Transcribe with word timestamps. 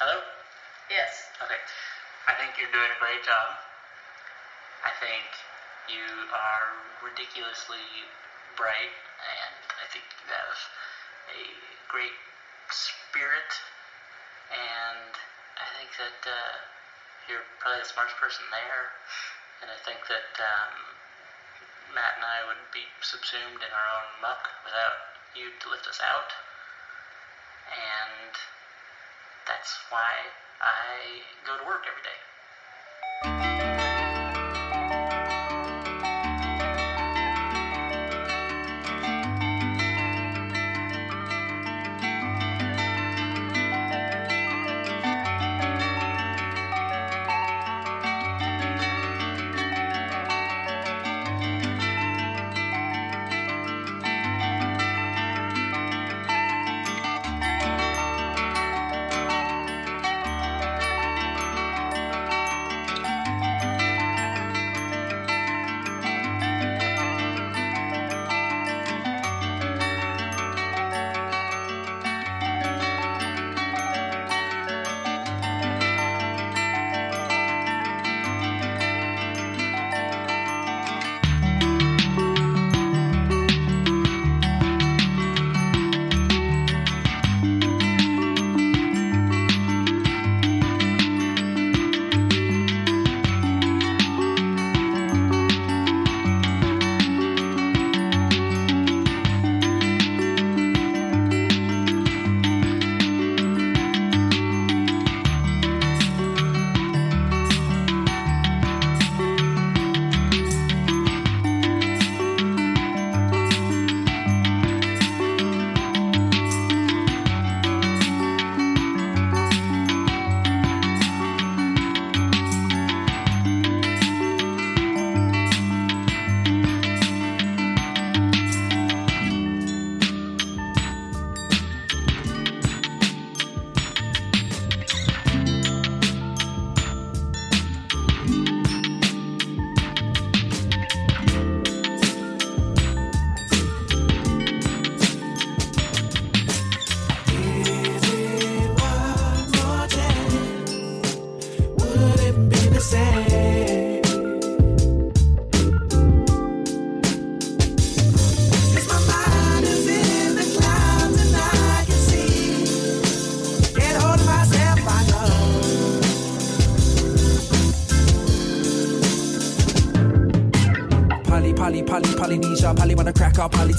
Hello? 0.00 0.16
Yes. 0.88 1.28
Okay. 1.44 1.60
I 2.24 2.32
think 2.40 2.56
you're 2.56 2.72
doing 2.72 2.88
a 2.88 2.96
great 2.96 3.20
job. 3.20 3.52
I 4.80 4.96
think 4.96 5.28
you 5.92 6.24
are 6.32 6.72
ridiculously 7.04 8.08
bright, 8.56 8.96
and 9.20 9.60
I 9.76 9.84
think 9.92 10.08
you 10.24 10.32
have 10.32 10.56
a 11.36 11.52
great 11.92 12.16
spirit, 12.72 13.60
and 14.48 15.12
I 15.60 15.68
think 15.76 15.92
that 16.00 16.16
uh, 16.24 16.64
you're 17.28 17.44
probably 17.60 17.84
the 17.84 17.92
smartest 17.92 18.16
person 18.16 18.48
there, 18.48 18.96
and 19.60 19.68
I 19.68 19.76
think 19.84 20.08
that 20.08 20.32
um, 20.40 20.96
Matt 21.92 22.16
and 22.16 22.24
I 22.24 22.40
would 22.48 22.72
be 22.72 22.88
subsumed 23.04 23.60
in 23.60 23.68
our 23.68 23.88
own 24.00 24.08
muck 24.24 24.48
without 24.64 24.96
you 25.36 25.52
to 25.60 25.68
lift 25.68 25.84
us 25.84 26.00
out, 26.00 26.32
and 27.68 28.32
that's 29.50 29.74
why 29.90 30.14
I 30.62 31.26
go 31.44 31.58
to 31.58 31.66
work 31.66 31.82
every 31.90 32.02
day. 32.06 32.29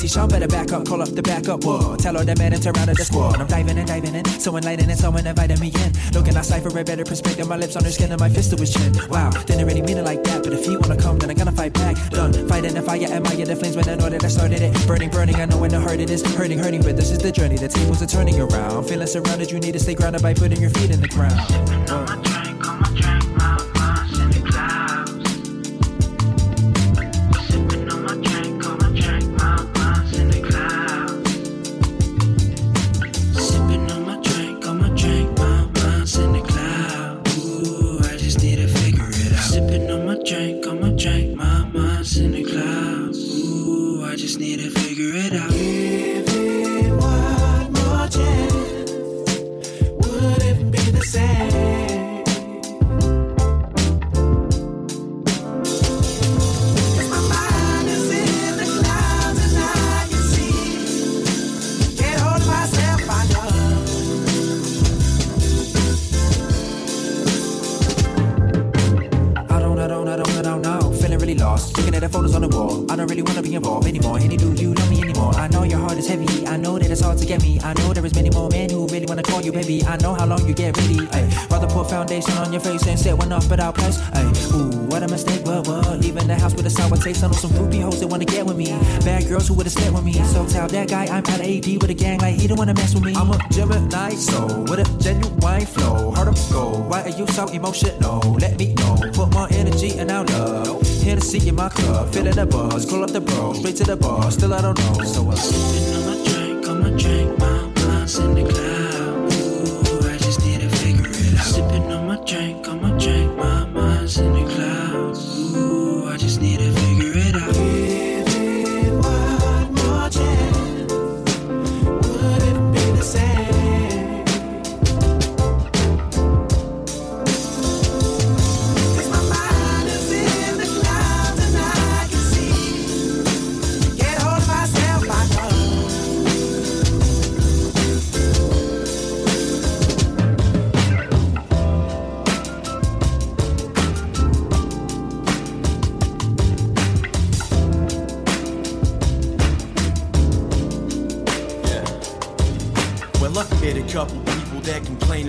Up, 0.01 0.11
politician, 0.11 0.27
better 0.27 0.47
back 0.47 0.71
up, 0.71 0.85
call 0.87 1.01
up 1.01 1.09
the 1.09 1.21
backup, 1.21 1.63
whoa. 1.63 1.95
Tell 1.95 2.17
all 2.17 2.25
the 2.25 2.35
men 2.35 2.53
and 2.53 2.63
turn 2.63 2.75
around 2.75 2.87
to 2.87 2.93
the 2.93 3.05
squad. 3.05 3.39
I'm 3.39 3.47
diving 3.47 3.77
and 3.77 3.87
diving 3.87 4.15
in, 4.15 4.25
so 4.39 4.55
enlightening, 4.57 4.95
someone 4.95 5.27
inviting 5.27 5.59
me 5.59 5.67
in. 5.67 5.91
Looking 6.13 6.35
outside 6.35 6.63
cipher 6.63 6.79
a 6.79 6.83
better 6.83 7.03
perspective, 7.03 7.47
my 7.47 7.57
lips 7.57 7.75
on 7.75 7.83
her 7.83 7.91
skin 7.91 8.11
and 8.11 8.19
my 8.19 8.29
fist 8.29 8.51
to 8.51 8.57
his 8.57 8.73
chin. 8.73 8.93
Wow, 9.09 9.29
didn't 9.45 9.65
really 9.65 9.81
mean 9.81 9.97
it 9.97 10.05
like 10.05 10.23
that, 10.23 10.43
but 10.43 10.53
if 10.53 10.65
you 10.65 10.79
wanna 10.79 10.97
come, 10.97 11.17
then 11.19 11.29
I'm 11.29 11.37
gonna 11.37 11.51
fight 11.51 11.73
back. 11.73 11.95
Done, 12.09 12.33
fighting 12.47 12.73
the 12.73 12.81
fire, 12.81 13.03
admire 13.03 13.45
the 13.45 13.55
flames 13.55 13.75
when 13.75 13.87
I 13.87 13.95
know 13.95 14.09
that 14.09 14.23
I 14.23 14.27
started 14.27 14.61
it. 14.61 14.87
Burning, 14.87 15.09
burning, 15.09 15.35
I 15.35 15.45
know 15.45 15.57
when 15.57 15.71
the 15.71 15.79
hurt 15.79 15.99
it 15.99 16.09
is. 16.09 16.21
Hurting, 16.35 16.59
hurting, 16.59 16.81
but 16.81 16.95
this 16.95 17.11
is 17.11 17.19
the 17.19 17.31
journey, 17.31 17.57
the 17.57 17.67
tables 17.67 18.01
are 18.01 18.07
turning 18.07 18.39
around. 18.39 18.85
Feeling 18.85 19.07
surrounded, 19.07 19.51
you 19.51 19.59
need 19.59 19.73
to 19.73 19.79
stay 19.79 19.95
grounded 19.95 20.21
by 20.21 20.33
putting 20.33 20.59
your 20.59 20.71
feet 20.71 20.91
in 20.91 20.99
the 20.99 21.07
ground. 21.07 21.39
Whoa. 21.89 22.10
Know 80.11 80.19
how 80.19 80.25
long 80.25 80.47
you 80.47 80.53
get 80.53 80.77
ready. 80.77 80.99
Ay, 81.11 81.23
rather 81.49 81.67
put 81.67 81.89
foundation 81.89 82.33
on 82.37 82.51
your 82.51 82.61
face 82.61 82.85
and 82.87 82.99
set 82.99 83.17
one 83.17 83.31
off 83.31 83.49
without 83.49 83.75
price. 83.75 83.97
Ay, 84.13 84.23
ooh, 84.53 84.69
what 84.87 85.03
a 85.03 85.07
mistake. 85.07 85.45
What, 85.45 85.67
what? 85.67 85.99
Leaving 85.99 86.27
the 86.27 86.35
house 86.35 86.53
with 86.53 86.65
a 86.65 86.69
sour 86.69 86.97
taste. 86.97 87.23
I 87.23 87.27
know 87.27 87.33
some 87.33 87.51
groupie 87.51 87.81
hoes 87.81 87.99
that 87.99 88.07
wanna 88.07 88.25
get 88.25 88.45
with 88.45 88.57
me. 88.57 88.67
Bad 89.05 89.27
girls 89.27 89.47
who 89.47 89.53
would've 89.53 89.71
slept 89.71 89.93
with 89.93 90.03
me. 90.03 90.13
So 90.33 90.45
tell 90.47 90.67
that 90.67 90.89
guy 90.89 91.05
I'm 91.05 91.23
of 91.23 91.41
AP 91.41 91.67
with 91.81 91.89
a 91.89 91.93
gang 91.93 92.19
like 92.19 92.35
he 92.35 92.47
don't 92.47 92.57
wanna 92.57 92.73
mess 92.73 92.93
with 92.93 93.05
me. 93.05 93.13
I'm 93.15 93.31
a 93.31 93.37
Gemini 93.51 94.11
soul 94.11 94.63
with 94.63 94.79
a 94.79 95.03
genuine 95.03 95.65
flow. 95.65 96.11
Heart 96.11 96.27
of 96.29 96.51
gold. 96.51 96.89
Why 96.89 97.03
are 97.03 97.09
you 97.09 97.27
so 97.27 97.47
emotional? 97.47 98.19
Let 98.39 98.57
me 98.59 98.73
know. 98.73 98.95
Put 99.13 99.33
more 99.33 99.47
energy 99.51 99.97
and 99.97 100.11
out 100.11 100.29
love. 100.29 100.81
Hennessy 101.03 101.47
in 101.47 101.55
my 101.55 101.69
cup, 101.69 102.13
feeling 102.13 102.35
the 102.35 102.45
buzz. 102.45 102.85
Call 102.85 103.03
up 103.03 103.11
the 103.11 103.21
bro, 103.21 103.53
straight 103.53 103.75
to 103.77 103.83
the 103.83 103.95
bar. 103.95 104.29
Still 104.31 104.53
I 104.53 104.61
don't 104.61 104.77
know. 104.77 105.03
So 105.03 105.29
uh, 105.29 105.35
Sipping 105.35 105.95
on 105.95 106.03
my 106.05 106.15
drink, 106.27 106.67
on 106.69 106.79
my 106.83 106.89
drink, 107.01 107.39
my 107.39 107.85
mind's 107.85 108.19
in 108.19 108.35
the 108.35 108.43
cloud. 108.43 108.80
On 111.79 112.07
my 112.07 112.17
drink, 112.25 112.67
my 112.81 112.91
drink, 112.97 113.37
my 113.37 113.65
mind's 113.65 114.17
in 114.17 114.33
the 114.33 114.41
clouds. 114.41 114.60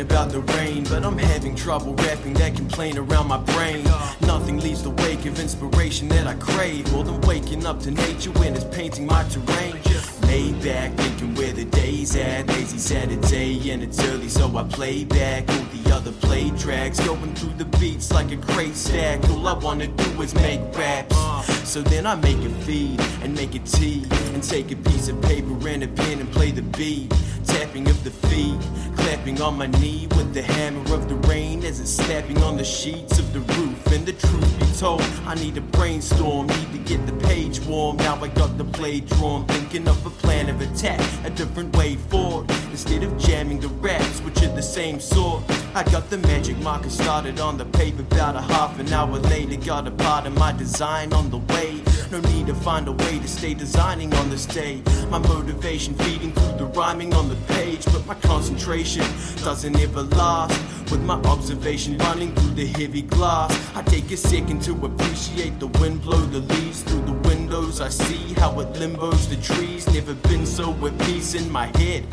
The 0.09 0.41
rain, 0.57 0.85
but 0.85 1.05
I'm 1.05 1.19
having 1.19 1.55
trouble 1.55 1.95
wrapping 1.95 2.35
that 2.35 2.57
complaint 2.57 2.99
around 2.99 3.29
my 3.29 3.39
brain. 3.39 3.85
Nothing 4.23 4.59
leaves 4.61 4.83
the 4.83 4.91
wake 4.91 5.27
of 5.27 5.39
inspiration 5.39 6.09
that 6.09 6.27
I 6.27 6.35
crave 6.35 6.91
more 6.93 7.05
than 7.05 7.21
waking 7.23 7.67
up 7.67 7.81
to 7.81 7.91
nature 7.91 8.31
when 8.33 8.55
it's 8.55 8.65
painting 8.65 9.07
my 9.07 9.23
terrain. 9.25 9.77
Laid 10.23 10.63
back, 10.63 10.93
thinking 10.95 11.35
where 11.35 11.53
the 11.53 11.65
day's 11.67 12.17
at. 12.17 12.49
Lazy 12.49 12.79
Saturday, 12.79 13.71
and 13.71 13.83
it's 13.83 14.03
early, 14.05 14.29
so 14.29 14.57
I 14.57 14.65
play 14.65 15.05
back 15.05 15.49
all 15.49 15.67
the 15.73 15.95
other 15.95 16.13
play 16.13 16.51
tracks. 16.59 16.99
Going 17.01 17.35
through 17.35 17.55
the 17.59 17.67
beats 17.79 18.13
like 18.13 18.33
a 18.33 18.37
great 18.37 18.75
stack. 18.75 19.23
All 19.31 19.47
I 19.47 19.55
wanna 19.55 19.89
do 19.89 20.23
is 20.23 20.35
make 20.35 20.61
raps. 20.77 21.62
So 21.73 21.81
then 21.81 22.07
I 22.07 22.15
make 22.17 22.37
a 22.37 22.51
feed 22.67 23.01
and 23.23 23.35
make 23.35 23.55
a 23.55 23.59
tea 23.61 24.05
and 24.35 24.43
take 24.43 24.71
a 24.73 24.77
piece 24.77 25.09
of 25.09 25.23
paper 25.23 25.57
and 25.67 25.83
a 25.83 25.89
pen 25.89 26.21
and 26.21 26.31
play 26.31 26.51
the 26.51 26.61
beat. 26.61 27.11
Tapping 27.47 27.89
of 27.89 28.05
the 28.05 28.11
feet, 28.11 28.61
clapping 28.95 29.41
on 29.41 29.57
my 29.57 29.69
knee 29.69 30.07
with 30.11 30.35
the 30.35 30.43
hammer 30.43 30.81
of 30.95 31.09
the 31.09 31.15
rain 31.29 31.65
as 31.65 31.81
it's 31.81 31.91
slapping 31.91 32.43
on 32.43 32.59
the 32.59 32.65
sheets 32.65 33.19
of 33.19 33.33
the 33.33 33.41
roof. 33.41 33.87
And 33.87 34.05
the 34.05 34.13
truth 34.13 34.61
be 34.61 34.67
told, 34.79 35.01
I 35.27 35.35
need 35.37 35.57
a 35.57 35.63
brainstorm, 35.63 36.47
need 36.47 36.73
to 36.73 36.79
get 36.79 37.07
the 37.07 37.15
page 37.27 37.59
warm. 37.61 37.97
Now 37.97 38.23
I 38.23 38.29
got 38.29 38.59
the 38.59 38.65
blade 38.65 39.07
drawn, 39.07 39.47
thinking 39.47 39.89
of 39.89 40.05
a 40.05 40.11
plan 40.11 40.51
of 40.51 40.61
attack, 40.61 41.01
a 41.25 41.31
different 41.31 41.75
way 41.77 41.97
forward. 41.97 42.51
Instead 42.71 43.03
of 43.03 43.17
jamming 43.19 43.61
the 43.61 43.69
raps, 43.69 44.21
which 44.21 44.43
are 44.43 44.55
the 44.55 44.63
same 44.63 45.01
sort, 45.01 45.43
I 45.75 45.85
got 45.85 46.11
the 46.11 46.19
magic 46.19 46.59
marker 46.59 46.91
started 46.91 47.41
on 47.41 47.57
the 47.57 47.65
paper 47.65 48.03
about 48.03 48.37
a 48.37 48.43
half 48.43 48.79
an 48.79 48.93
hour 48.93 49.19
later. 49.19 49.57
Got 49.57 49.89
a 49.89 49.91
part 49.91 50.27
of 50.27 50.37
my 50.37 50.53
design 50.53 51.13
on 51.13 51.31
the 51.31 51.39
way. 51.39 51.62
Hey. 51.63 51.92
No 52.13 52.21
need 52.21 52.47
to 52.49 52.55
find 52.55 52.87
a 52.89 52.93
way 52.93 53.19
to 53.21 53.27
stay 53.27 53.55
designing 53.55 54.13
on 54.13 54.29
this 54.29 54.45
day. 54.45 54.83
My 55.09 55.17
motivation 55.17 55.95
feeding 55.95 56.31
through 56.33 56.59
the 56.59 56.67
rhyming 56.67 57.15
on 57.15 57.31
the 57.31 57.37
page, 57.55 57.87
but 57.87 58.05
my 58.05 58.15
concentration 58.17 59.07
doesn't 59.43 59.75
ever 59.81 60.03
last. 60.03 60.61
With 60.91 61.01
my 61.05 61.15
observation 61.15 61.97
running 61.97 62.35
through 62.35 62.51
the 62.51 62.67
heavy 62.67 63.01
glass, 63.01 63.51
I 63.75 63.81
take 63.81 64.11
a 64.11 64.19
second 64.19 64.61
to 64.65 64.73
appreciate 64.85 65.59
the 65.59 65.69
wind 65.69 66.03
blow 66.03 66.21
the 66.21 66.41
leaves 66.41 66.83
through 66.83 67.01
the 67.07 67.15
windows. 67.27 67.81
I 67.81 67.89
see 67.89 68.35
how 68.35 68.61
it 68.61 68.75
limbos 68.75 69.31
the 69.31 69.37
trees. 69.37 69.87
Never 69.87 70.13
been 70.29 70.45
so 70.45 70.71
at 70.87 70.99
peace 71.07 71.35
in 71.35 71.51
my 71.51 71.69
head. 71.79 72.05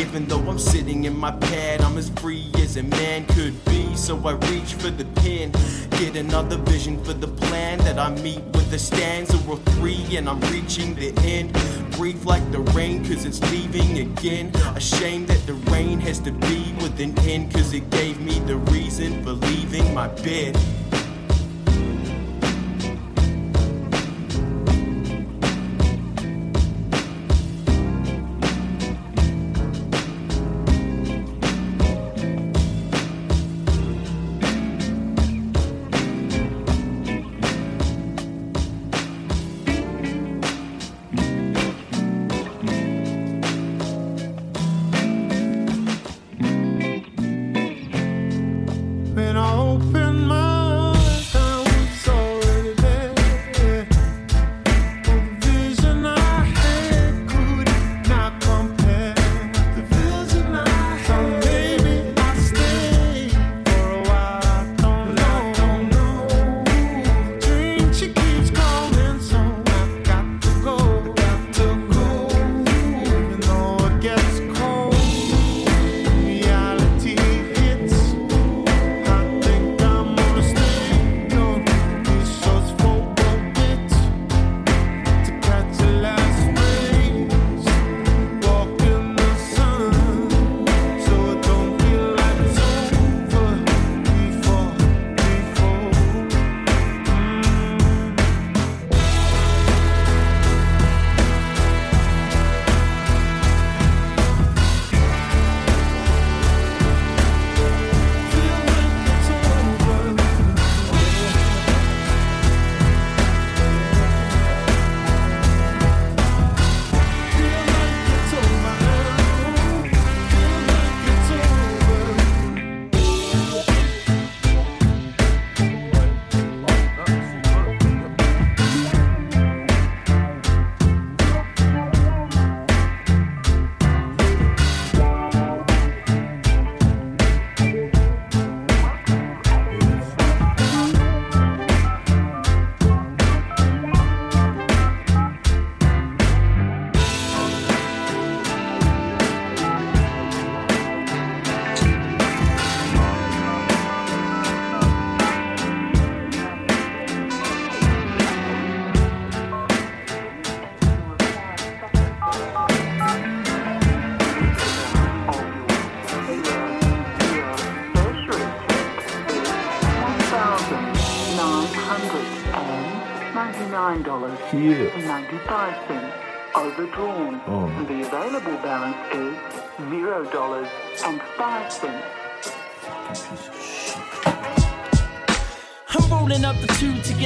Even 0.00 0.26
though 0.26 0.42
I'm 0.50 0.58
sitting 0.58 1.04
in 1.04 1.16
my 1.16 1.30
pad, 1.30 1.80
I'm 1.80 1.96
as 1.96 2.10
free 2.18 2.50
as 2.56 2.76
a 2.76 2.82
man 2.82 3.24
could 3.26 3.64
be. 3.66 3.94
So 3.94 4.18
I 4.26 4.32
reach 4.50 4.74
for 4.74 4.90
the 4.90 5.04
pen, 5.22 5.52
get 6.00 6.16
another 6.16 6.56
vision 6.56 7.02
for 7.04 7.12
the 7.12 7.28
plan 7.28 7.78
that 7.78 8.00
I 8.00 8.10
meet 8.20 8.42
with 8.46 8.72
a 8.72 8.78
stanza 8.80 9.43
or 9.48 9.56
three, 9.56 10.16
and 10.16 10.28
I'm 10.28 10.40
reaching 10.52 10.94
the 10.94 11.12
end. 11.22 11.52
Breathe 11.92 12.24
like 12.24 12.50
the 12.52 12.60
rain, 12.72 13.04
cause 13.04 13.24
it's 13.24 13.40
leaving 13.50 13.98
again. 13.98 14.54
A 14.74 14.80
shame 14.80 15.26
that 15.26 15.44
the 15.46 15.54
rain 15.72 16.00
has 16.00 16.18
to 16.20 16.32
be 16.32 16.74
with 16.80 16.98
an 17.00 17.18
end, 17.20 17.52
cause 17.52 17.72
it 17.72 17.88
gave 17.90 18.20
me 18.20 18.38
the 18.40 18.56
reason 18.56 19.22
for 19.22 19.32
leaving 19.32 19.94
my 19.94 20.08
bed. 20.08 20.56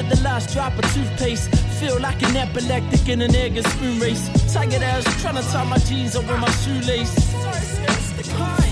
Get 0.03 0.17
the 0.17 0.23
last 0.23 0.53
drop 0.55 0.73
of 0.79 0.85
toothpaste. 0.95 1.53
Feel 1.81 1.99
like 2.01 2.23
an 2.23 2.37
epileptic 2.37 3.09
in 3.09 3.21
an 3.21 3.35
egg 3.35 3.57
and 3.57 3.67
spoon 3.67 3.99
race. 3.99 4.25
Tired 4.53 4.83
ass 4.83 5.05
trying 5.21 5.35
to 5.35 5.43
tie 5.51 5.65
my 5.65 5.79
jeans 5.79 6.15
up 6.15 6.25
with 6.29 6.39
my 6.39 6.51
shoelace. 6.63 7.13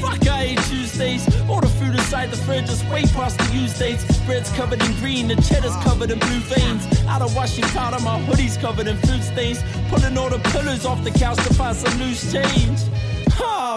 Fuck, 0.01 0.29
I 0.29 0.47
hate 0.47 0.59
Tuesdays. 0.69 1.23
All 1.49 1.61
the 1.61 1.73
food 1.79 1.95
inside 1.95 2.31
the 2.31 2.37
fridge 2.37 2.69
is 2.69 2.85
way 2.85 3.03
past 3.19 3.39
the 3.39 3.47
use 3.53 3.77
dates. 3.77 4.05
Bread's 4.21 4.51
covered 4.53 4.81
in 4.81 4.93
green, 5.01 5.27
the 5.29 5.37
cheddar's 5.37 5.77
covered 5.87 6.11
in 6.11 6.19
blue 6.19 6.43
veins. 6.55 6.87
Out 7.09 7.23
of 7.23 7.35
washing 7.35 7.65
powder, 7.77 8.01
my 8.05 8.21
hoodie's 8.21 8.57
covered 8.57 8.87
in 8.87 8.97
food 8.99 9.23
stains. 9.23 9.59
Pulling 9.89 10.17
all 10.17 10.31
the 10.31 10.39
pillows 10.51 10.87
off 10.87 11.03
the 11.03 11.11
couch 11.11 11.39
to 11.39 11.55
find 11.55 11.77
some 11.77 11.99
loose 11.99 12.33
change. 12.33 12.79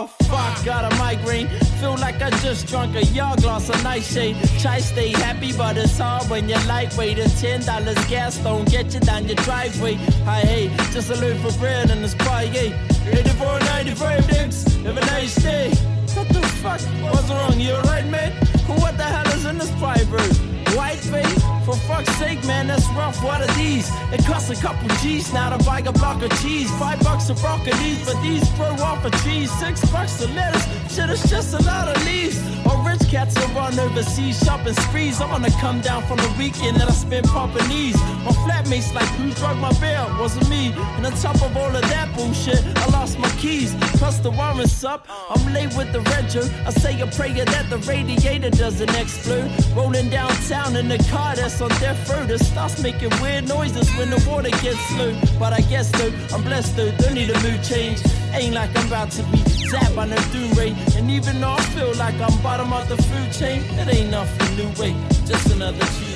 Fuck, 0.07 0.63
got 0.65 0.91
a 0.91 0.95
migraine. 0.97 1.47
Feel 1.79 1.97
like 1.97 2.21
I 2.21 2.29
just 2.41 2.67
drunk 2.67 2.95
a 2.95 3.03
yard 3.05 3.41
glass 3.41 3.69
of 3.69 3.83
nightshade. 3.83 4.37
Try 4.59 4.79
stay 4.79 5.09
happy, 5.09 5.51
but 5.53 5.77
it's 5.77 5.97
hard 5.97 6.29
when 6.29 6.47
you're 6.47 6.63
lightweight. 6.65 7.19
A 7.19 7.29
ten 7.39 7.61
dollars 7.61 8.03
gas 8.05 8.37
don't 8.37 8.69
get 8.69 8.93
you 8.93 8.99
down 8.99 9.25
your 9.27 9.35
driveway. 9.37 9.95
I 10.25 10.41
hate 10.41 10.71
just 10.91 11.09
a 11.09 11.15
loaf 11.15 11.43
of 11.45 11.57
bread 11.59 11.89
and 11.91 12.03
a 12.03 12.07
spy, 12.07 12.43
yeah. 12.43 12.77
84, 13.07 13.59
95 13.59 14.27
dicks, 14.27 14.63
have 14.83 14.97
a 14.97 15.01
nice 15.01 15.35
day. 15.35 15.69
What 16.15 16.27
the 16.29 16.41
fuck? 16.61 16.81
What's 17.01 17.29
wrong? 17.29 17.59
You 17.59 17.73
alright, 17.73 18.05
man? 18.07 18.31
What 18.67 18.97
the 18.97 19.03
hell 19.03 19.27
is 19.33 19.45
in 19.45 19.57
this 19.57 19.71
private? 19.79 20.48
White 20.75 21.01
bait? 21.11 21.39
For 21.65 21.75
fuck's 21.87 22.13
sake, 22.17 22.43
man, 22.45 22.67
that's 22.67 22.87
rough. 22.89 23.23
What 23.23 23.41
are 23.41 23.53
these? 23.55 23.89
It 24.11 24.25
costs 24.25 24.49
a 24.49 24.55
couple 24.55 24.87
G's 24.97 25.33
now 25.33 25.55
to 25.55 25.63
buy 25.63 25.79
a 25.79 25.91
block 25.91 26.21
of 26.21 26.31
cheese. 26.41 26.69
Five 26.77 26.99
bucks 27.01 27.29
a 27.29 27.33
broccoli, 27.35 27.97
but 28.05 28.21
these 28.21 28.47
grow 28.51 28.73
off 28.83 29.05
a 29.05 29.09
tree. 29.09 29.45
Six 29.45 29.89
bucks 29.91 30.21
a 30.21 30.27
lettuce. 30.27 30.65
Shit, 30.93 31.09
it's 31.09 31.29
just 31.29 31.53
a 31.53 31.63
lot 31.63 31.87
of 31.87 32.03
leaves. 32.05 32.37
Rich 32.77 33.09
cats 33.09 33.35
will 33.35 33.53
run 33.55 33.77
overseas 33.79 34.39
shopping 34.43 34.73
sprees. 34.73 35.21
I'm 35.21 35.29
gonna 35.29 35.51
come 35.59 35.81
down 35.81 36.03
from 36.07 36.17
the 36.17 36.33
weekend 36.37 36.77
that 36.77 36.89
I 36.89 36.93
spent 36.93 37.27
popping 37.27 37.67
these. 37.67 37.95
My 38.25 38.31
flatmates 38.45 38.93
like, 38.93 39.07
who 39.17 39.31
drug 39.31 39.57
my 39.57 39.71
bill? 39.79 40.07
Wasn't 40.19 40.49
me. 40.49 40.73
And 40.97 41.05
on 41.05 41.11
top 41.13 41.35
of 41.41 41.55
all 41.55 41.75
of 41.75 41.81
that 41.81 42.15
bullshit, 42.15 42.63
I 42.77 42.85
lost 42.87 43.19
my 43.19 43.29
keys. 43.31 43.75
Plus 43.99 44.19
the 44.19 44.31
warrant's 44.31 44.83
up. 44.83 45.07
I'm 45.29 45.53
late 45.53 45.75
with 45.75 45.91
the 45.93 46.01
retro. 46.01 46.43
I 46.65 46.71
say 46.71 46.99
a 47.01 47.07
prayer 47.07 47.45
that 47.45 47.69
the 47.69 47.77
radiator 47.79 48.49
doesn't 48.49 48.95
explode. 48.95 49.51
Rolling 49.75 50.09
downtown 50.09 50.75
in 50.75 50.87
the 50.87 50.97
car 51.11 51.35
that's 51.35 51.61
on 51.61 51.69
death 51.81 52.09
row. 52.09 52.25
That 52.25 52.39
starts 52.39 52.81
making 52.81 53.11
weird 53.21 53.47
noises 53.47 53.89
when 53.97 54.09
the 54.09 54.23
water 54.29 54.51
gets 54.61 54.79
slow. 54.89 55.13
But 55.37 55.53
I 55.53 55.61
guess 55.61 55.91
though, 55.91 56.11
I'm 56.33 56.43
blessed 56.43 56.75
though, 56.75 56.91
don't 56.97 57.13
need 57.13 57.29
a 57.29 57.39
mood 57.41 57.63
change. 57.63 57.99
Ain't 58.33 58.55
like 58.55 58.75
I'm 58.77 58.87
about 58.87 59.11
to 59.11 59.23
be 59.23 59.58
zapped 59.69 59.95
by 59.95 60.05
no 60.05 60.17
doom 60.33 60.51
ray. 60.53 60.75
And 60.97 61.09
even 61.11 61.39
though 61.41 61.51
I 61.51 61.61
feel 61.75 61.93
like 61.95 62.15
I'm 62.19 62.35
bottom 62.41 62.73
of 62.73 62.87
the 62.89 62.97
food 62.97 63.31
chain, 63.31 63.61
it 63.79 63.87
ain't 63.93 64.09
nothing 64.09 64.55
new 64.57 64.69
way. 64.81 64.93
Just 65.25 65.51
another 65.51 65.85
Tuesday. 65.85 66.08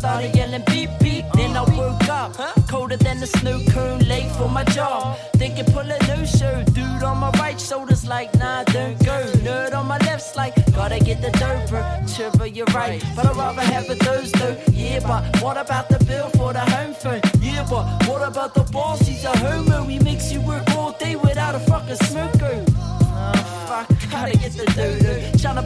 Started 0.00 0.34
yelling 0.34 0.64
beep 0.72 0.90
beep. 1.00 1.26
Then 1.34 1.54
I 1.56 1.62
woke 1.76 2.08
up, 2.08 2.32
colder 2.68 2.96
than 2.96 3.20
the 3.20 3.26
snow 3.26 3.60
cone, 3.70 4.00
late 4.12 4.30
for 4.38 4.48
my 4.48 4.64
job, 4.64 5.18
thinking 5.40 5.66
pull 5.66 5.88
a 5.96 5.98
no 6.08 6.24
show. 6.24 6.64
Dude 6.72 7.02
on 7.02 7.18
my 7.18 7.30
right 7.42 7.60
shoulder's 7.60 8.06
like, 8.06 8.34
nah, 8.34 8.64
don't 8.64 8.98
go. 9.04 9.18
Nerd 9.46 9.74
on 9.74 9.86
my 9.86 9.98
left's 9.98 10.34
like, 10.36 10.54
gotta 10.72 10.98
get 10.98 11.20
the 11.20 11.32
doper. 11.42 11.82
Chipper, 12.12 12.46
you're 12.46 12.72
right, 12.74 13.02
but 13.14 13.26
I'd 13.26 13.36
rather 13.36 13.66
have 13.74 13.90
a 13.90 13.96
though. 14.40 14.56
Yeah, 14.72 15.00
but 15.00 15.22
what 15.42 15.56
about 15.58 15.88
the 15.90 16.02
bill 16.06 16.30
for 16.30 16.52
the 16.54 16.64
home 16.74 16.94
phone? 16.94 17.20
Yeah, 17.40 17.66
but 17.68 17.84
what 18.08 18.22
about 18.26 18.54
the 18.54 18.64
boss? 18.72 19.00
He's 19.06 19.24
a 19.24 19.36
homo. 19.36 19.84
He 19.84 19.98
makes 19.98 20.32
you 20.32 20.40
work 20.40 20.64
all 20.76 20.92
day 20.92 21.16
without 21.16 21.54
a 21.54 21.60
fucking 21.60 22.00
smoker. 22.08 22.64
Oh, 22.68 23.32
ah, 23.34 23.66
fuck, 23.68 24.10
gotta 24.10 24.32
get 24.38 24.52
the 24.52 24.64
dodo. 24.76 24.99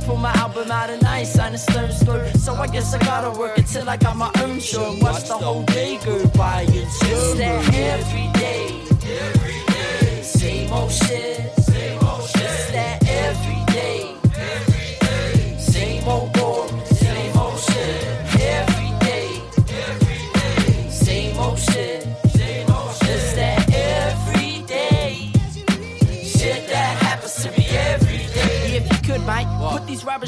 Pull 0.07 0.17
my 0.17 0.33
album 0.33 0.71
out 0.71 0.91
and 0.91 1.03
I 1.05 1.21
ain't 1.21 1.29
signed 1.29 1.55
a 1.55 1.59
stone 1.59 1.91
slow. 1.91 2.23
So 2.33 2.55
I 2.55 2.67
guess 2.67 2.93
I 2.93 2.99
gotta 2.99 3.31
work 3.39 3.57
until 3.57 3.89
I 3.89 3.97
got 3.97 4.17
my 4.17 4.31
own 4.43 4.61
show 4.61 4.95
watch 5.01 5.29
the 5.29 5.35
whole 5.35 5.63
day 5.63 5.99
go 6.05 6.27
by. 6.37 6.67
It's 6.69 6.99
that 7.39 7.75
every 7.75 8.29
day, 8.39 8.83
every 9.09 9.61
day, 9.73 10.23
same 10.23 10.71
old 10.73 10.93
shit, 10.93 11.53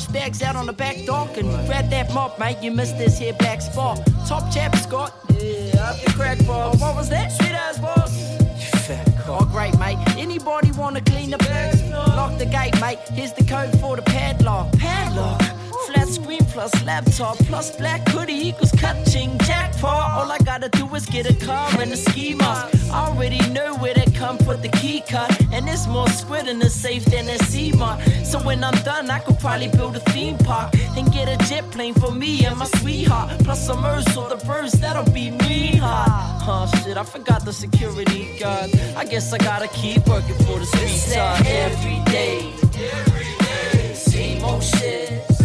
bags 0.04 0.42
out 0.42 0.56
on 0.56 0.66
the 0.66 0.72
back 0.72 0.96
dock 1.06 1.38
and 1.38 1.48
grab 1.66 1.88
that 1.88 2.12
mop, 2.12 2.38
mate. 2.38 2.58
You 2.60 2.70
missed 2.70 2.98
this 2.98 3.18
here 3.18 3.32
black 3.34 3.62
spot. 3.62 3.98
Top 4.26 4.52
chap, 4.52 4.76
Scott. 4.76 5.14
Yeah, 5.30 5.90
up 5.90 6.02
your 6.02 6.12
crack, 6.12 6.38
boss. 6.46 6.76
Oh, 6.76 6.84
what 6.84 6.96
was 6.96 7.08
that? 7.08 7.32
Sweet 7.32 7.52
ass 7.52 7.78
boss. 7.78 8.12
You 8.40 8.78
fat 8.80 9.06
cock. 9.24 9.42
Oh, 9.42 9.44
great, 9.46 9.78
mate. 9.78 9.96
Anybody 10.18 10.72
wanna 10.72 11.00
clean 11.00 11.30
the 11.30 11.38
bags? 11.38 11.80
Lock 11.90 12.36
the 12.36 12.46
gate, 12.46 12.78
mate. 12.80 12.98
Here's 13.12 13.32
the 13.32 13.44
code 13.44 13.78
for 13.80 13.96
the 13.96 14.02
padlock. 14.02 14.72
Padlock. 14.72 15.55
Flat 15.96 16.08
screen 16.08 16.44
plus 16.52 16.84
laptop 16.84 17.38
plus 17.48 17.74
black 17.74 18.06
hoodie 18.08 18.48
equals 18.48 18.70
catching 18.72 19.38
jackpot. 19.38 20.12
All 20.12 20.30
I 20.30 20.36
gotta 20.38 20.68
do 20.68 20.86
is 20.94 21.06
get 21.06 21.24
a 21.24 21.34
car 21.46 21.70
and 21.80 21.90
a 21.90 21.96
ski 21.96 22.34
mask. 22.34 22.90
Already 22.90 23.40
know 23.50 23.74
where 23.76 23.94
to 23.94 24.10
come 24.10 24.36
put 24.36 24.60
the 24.60 24.68
key 24.68 25.02
cut. 25.08 25.30
And 25.52 25.66
there's 25.66 25.86
more 25.86 26.08
squid 26.08 26.48
in 26.48 26.58
the 26.58 26.68
safe 26.68 27.06
than 27.06 27.30
a 27.30 27.38
sea 27.44 27.72
mark. 27.72 28.00
So 28.24 28.38
when 28.40 28.62
I'm 28.62 28.74
done, 28.84 29.10
I 29.10 29.20
could 29.20 29.38
probably 29.38 29.68
build 29.68 29.96
a 29.96 30.00
theme 30.12 30.36
park 30.36 30.74
and 30.98 31.10
get 31.12 31.28
a 31.28 31.38
jet 31.48 31.64
plane 31.70 31.94
for 31.94 32.12
me 32.12 32.44
and 32.44 32.58
my 32.58 32.66
sweetheart. 32.80 33.30
Plus 33.44 33.66
some 33.66 33.80
Merce 33.80 34.16
or 34.18 34.28
the 34.28 34.36
birds, 34.44 34.72
that'll 34.72 35.10
be 35.12 35.30
me 35.30 35.76
Huh? 35.76 36.04
Oh 36.48 36.70
shit, 36.84 36.98
I 36.98 37.04
forgot 37.04 37.44
the 37.44 37.54
security 37.54 38.38
guard. 38.38 38.70
I 38.96 39.04
guess 39.06 39.32
I 39.32 39.38
gotta 39.38 39.68
keep 39.68 40.06
working 40.06 40.36
for 40.44 40.58
the 40.58 40.66
streets. 40.66 41.10
Every 41.16 42.00
day, 42.12 42.52
every 42.74 43.32
day, 43.46 43.94
same 43.94 44.44
old 44.44 44.62
shit. 44.62 45.35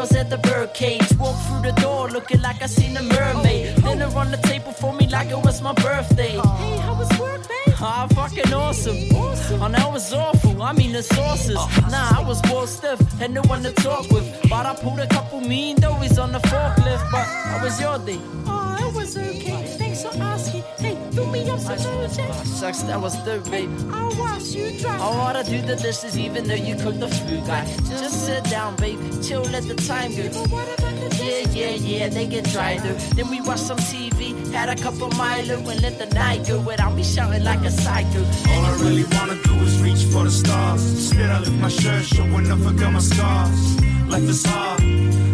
Girls 0.00 0.14
at 0.14 0.30
the 0.30 0.38
birdcage. 0.38 1.16
Walk 1.18 1.36
through 1.46 1.62
the 1.62 1.72
door 1.80 2.08
looking 2.08 2.40
like 2.40 2.62
I 2.62 2.66
seen 2.66 2.96
a 2.96 3.02
mermaid. 3.02 3.76
Dinner 3.82 4.10
on 4.16 4.30
the 4.30 4.38
table 4.38 4.72
for 4.72 4.92
me 4.92 5.06
like 5.06 5.30
it 5.30 5.42
was 5.46 5.60
my 5.60 5.74
birthday. 5.74 6.36
Hey, 6.62 6.76
how 6.78 6.94
was 6.94 7.10
work, 7.18 7.42
babe? 7.48 7.74
Ah, 7.80 8.06
fucking 8.14 8.52
awesome. 8.52 8.96
awesome. 9.14 9.62
Oh, 9.62 9.68
that 9.68 9.92
was 9.92 10.12
awful. 10.12 10.62
I 10.62 10.72
mean 10.72 10.92
the 10.92 11.02
sauces. 11.02 11.56
Nah, 11.90 12.18
I 12.18 12.24
was 12.26 12.40
bored 12.42 12.68
stiff, 12.68 13.00
had 13.18 13.30
no 13.30 13.42
one 13.42 13.62
to 13.62 13.72
talk 13.72 14.10
with. 14.10 14.26
But 14.48 14.64
I 14.66 14.74
pulled 14.74 15.00
a 15.00 15.06
couple 15.06 15.40
mean 15.40 15.76
doughies 15.76 16.18
on 16.22 16.32
the 16.32 16.40
forklift. 16.50 17.10
But 17.10 17.26
how 17.50 17.62
was 17.62 17.80
your 17.80 17.98
day? 17.98 18.20
Oh, 18.46 18.88
it 18.88 18.94
was 18.94 19.16
okay. 19.16 19.64
Thanks 19.78 20.02
for 20.02 20.12
asking. 20.22 20.64
Hey, 21.10 21.16
fill 21.16 21.26
me 21.26 21.50
up 21.50 21.60
some 21.60 21.76
Oh, 21.80 22.44
shucks, 22.60 22.82
that 22.82 23.00
was 23.00 23.16
dope, 23.24 23.50
babe. 23.50 23.70
I'll 23.92 24.16
wash 24.18 24.52
you 24.54 24.78
dry. 24.78 24.96
I 24.96 25.10
wanna 25.16 25.44
do 25.44 25.60
the 25.62 25.76
dishes 25.76 26.18
even 26.18 26.46
though 26.46 26.54
you 26.54 26.76
cook 26.76 26.98
the 26.98 27.08
food, 27.08 27.46
guy. 27.46 27.64
Just 27.88 28.26
sit 28.26 28.44
down, 28.44 28.76
babe. 28.76 28.98
Chill, 29.22 29.42
let 29.42 29.64
the 29.64 29.74
time 29.74 30.14
go. 30.14 30.28
But 30.28 30.50
what 30.50 30.78
about 30.78 30.94
the 31.00 31.10
Yeah, 31.24 31.46
yeah, 31.52 31.70
yeah, 31.70 32.08
they 32.08 32.26
get 32.26 32.44
dry 32.50 32.78
though. 32.78 32.94
Then 33.16 33.28
we 33.30 33.40
watch 33.40 33.60
some 33.60 33.78
TV, 33.78 34.34
had 34.52 34.68
a 34.68 34.76
couple 34.82 35.08
Milo 35.10 35.56
and 35.58 35.82
let 35.82 35.98
the 35.98 36.06
night 36.14 36.46
go 36.46 36.60
without 36.60 36.94
me 36.94 37.02
shouting 37.04 37.44
like 37.44 37.60
a 37.64 37.70
psycho. 37.70 38.20
All 38.50 38.64
I 38.64 38.72
really 38.80 39.04
wanna 39.04 39.36
do 39.42 39.54
is 39.66 39.80
reach 39.82 40.04
for 40.12 40.24
the 40.24 40.30
stars. 40.30 40.82
Instead, 40.90 41.30
I 41.30 41.40
lift 41.40 41.52
my 41.52 41.68
shirt, 41.68 42.04
showing 42.04 42.50
off 42.50 42.66
again 42.66 42.92
my 42.92 43.00
scars. 43.00 43.80
Life 44.08 44.28
is 44.28 44.44
hard, 44.44 44.82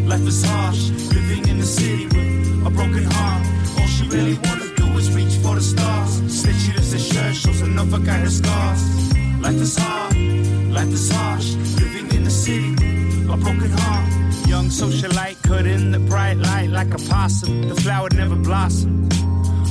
life 0.07 0.27
is 0.27 0.45
harsh. 0.45 0.91
Living 1.15 1.49
in 1.49 1.59
the 1.59 1.67
city 1.67 2.07
with 2.07 2.67
a 2.67 2.71
broken 2.71 3.05
heart. 3.11 3.47
All 3.79 3.87
she 3.87 4.07
really 4.09 4.39
wanna 4.45 4.66
the 5.57 5.63
stars. 5.63 6.13
She 6.43 6.73
lifts 6.73 6.93
her 6.93 6.99
shirt, 6.99 7.35
shows 7.35 7.63
enough 7.63 7.93
I 7.95 7.99
got 7.99 8.21
her 8.21 8.29
scars. 8.29 8.83
Life 9.41 9.55
is 9.55 9.77
hard, 9.79 10.17
life 10.71 10.93
is 10.93 11.11
harsh. 11.11 11.55
Living 11.81 12.13
in 12.15 12.25
the 12.25 12.31
city 12.31 12.75
a 13.33 13.37
broken 13.39 13.71
heart. 13.71 14.07
Young 14.47 14.67
socialite, 14.67 15.43
cut 15.43 15.67
in 15.67 15.93
the 15.93 15.99
bright 15.99 16.37
light 16.37 16.69
like 16.69 16.93
a 16.93 16.99
possum. 16.99 17.69
The 17.71 17.75
flower 17.77 18.09
never 18.15 18.37
blossomed. 18.37 19.13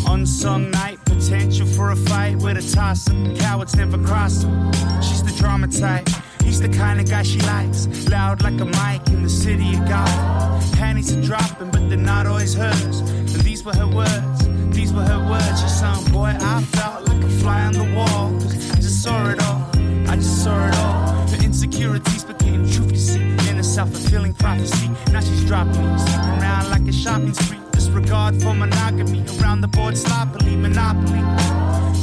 Unsung 0.07 0.71
night, 0.71 0.97
potential 1.05 1.67
for 1.67 1.91
a 1.91 1.95
fight 1.95 2.37
with 2.37 2.57
a 2.57 2.75
toss 2.75 3.07
Cowards 3.39 3.75
never 3.75 3.99
cross 3.99 4.43
him. 4.43 4.71
She's 5.01 5.23
the 5.23 5.35
drama 5.37 5.67
type. 5.67 6.09
He's 6.43 6.59
the 6.61 6.69
kind 6.69 6.99
of 6.99 7.07
guy 7.07 7.21
she 7.21 7.39
likes. 7.41 7.87
Loud 8.09 8.41
like 8.41 8.59
a 8.59 8.65
mic 8.65 9.07
in 9.09 9.21
the 9.21 9.29
city 9.29 9.75
of 9.75 9.87
God. 9.87 10.73
Panties 10.73 11.15
are 11.15 11.21
dropping, 11.21 11.69
but 11.69 11.89
they're 11.89 11.97
not 11.97 12.25
always 12.25 12.55
hers. 12.55 12.99
And 13.01 13.41
these 13.41 13.63
were 13.63 13.75
her 13.75 13.87
words. 13.87 14.54
These 14.75 14.91
were 14.91 15.03
her 15.03 15.29
words. 15.29 15.61
She 15.61 15.69
son, 15.69 16.03
boy, 16.11 16.35
I 16.37 16.61
felt 16.61 17.07
like 17.07 17.23
a 17.23 17.29
fly 17.29 17.63
on 17.63 17.73
the 17.73 17.85
wall. 17.95 18.35
I 18.73 18.75
just 18.75 19.01
saw 19.01 19.29
it 19.29 19.41
all. 19.41 19.71
I 20.11 20.17
just 20.17 20.43
saw 20.43 20.67
it 20.67 20.75
all. 20.75 21.27
Her 21.29 21.43
insecurities 21.43 22.25
became 22.25 22.69
truth 22.69 22.89
to 22.89 22.97
see. 22.97 23.21
In 23.49 23.57
a 23.57 23.63
self-fulfilling 23.63 24.33
prophecy. 24.33 24.89
Now 25.13 25.21
she's 25.21 25.45
dropping 25.45 25.81
me. 25.81 25.97
Sleeping 25.97 26.29
around 26.41 26.69
like 26.69 26.85
a 26.87 26.91
shopping 26.91 27.33
street. 27.33 27.61
Disregard 27.71 28.41
for 28.41 28.53
monogamy. 28.53 29.23
Around 29.39 29.61
the 29.61 29.69
board 29.69 29.97
sloppily. 29.97 30.57
Monopoly. 30.57 31.23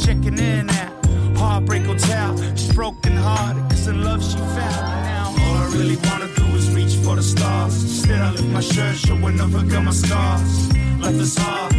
Checking 0.02 0.38
in 0.38 0.70
at 0.70 0.92
Heartbreak 1.36 1.84
Hotel. 1.84 2.36
She's 2.56 2.72
broken 2.72 3.16
hearted 3.16 3.68
cause 3.68 3.86
in 3.86 4.02
love 4.02 4.24
she 4.24 4.38
fell. 4.38 4.82
Now 5.10 5.34
all 5.40 5.56
I 5.56 5.68
really 5.74 5.96
wanna 6.08 6.28
do 6.34 6.46
is 6.56 6.71
for 7.12 7.16
the 7.16 7.22
stars. 7.22 7.82
Instead 7.82 8.20
I 8.20 8.30
lift 8.30 8.48
my 8.48 8.60
shirt, 8.60 8.96
showing 8.96 9.40
up 9.40 9.50
got 9.52 9.84
my 9.84 9.90
scars. 9.90 10.52
Life 11.04 11.20
is 11.26 11.36
hard, 11.36 11.76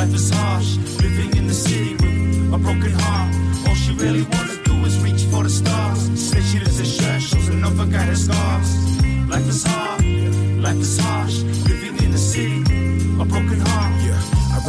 life 0.00 0.14
is 0.14 0.30
harsh. 0.30 0.76
Living 1.02 1.36
in 1.36 1.46
the 1.46 1.54
city 1.54 1.92
with 2.02 2.56
a 2.56 2.58
broken 2.58 2.92
heart. 3.02 3.30
All 3.66 3.74
she 3.74 3.92
really 3.94 4.24
wanna 4.32 4.56
do 4.64 4.74
is 4.88 4.98
reach 5.06 5.22
for 5.30 5.42
the 5.44 5.50
stars. 5.50 6.00
Said 6.18 6.42
she 6.42 6.58
lifts 6.58 6.78
her 6.78 6.90
shirt, 6.96 7.22
shows 7.22 7.48
another 7.48 7.86
guy 7.86 8.04
her 8.12 8.16
scars. 8.16 8.70
Life 9.28 9.48
is 9.54 9.62
hard, 9.64 10.04
life 10.66 10.80
is 10.86 10.98
harsh. 10.98 11.36
Living 11.68 11.83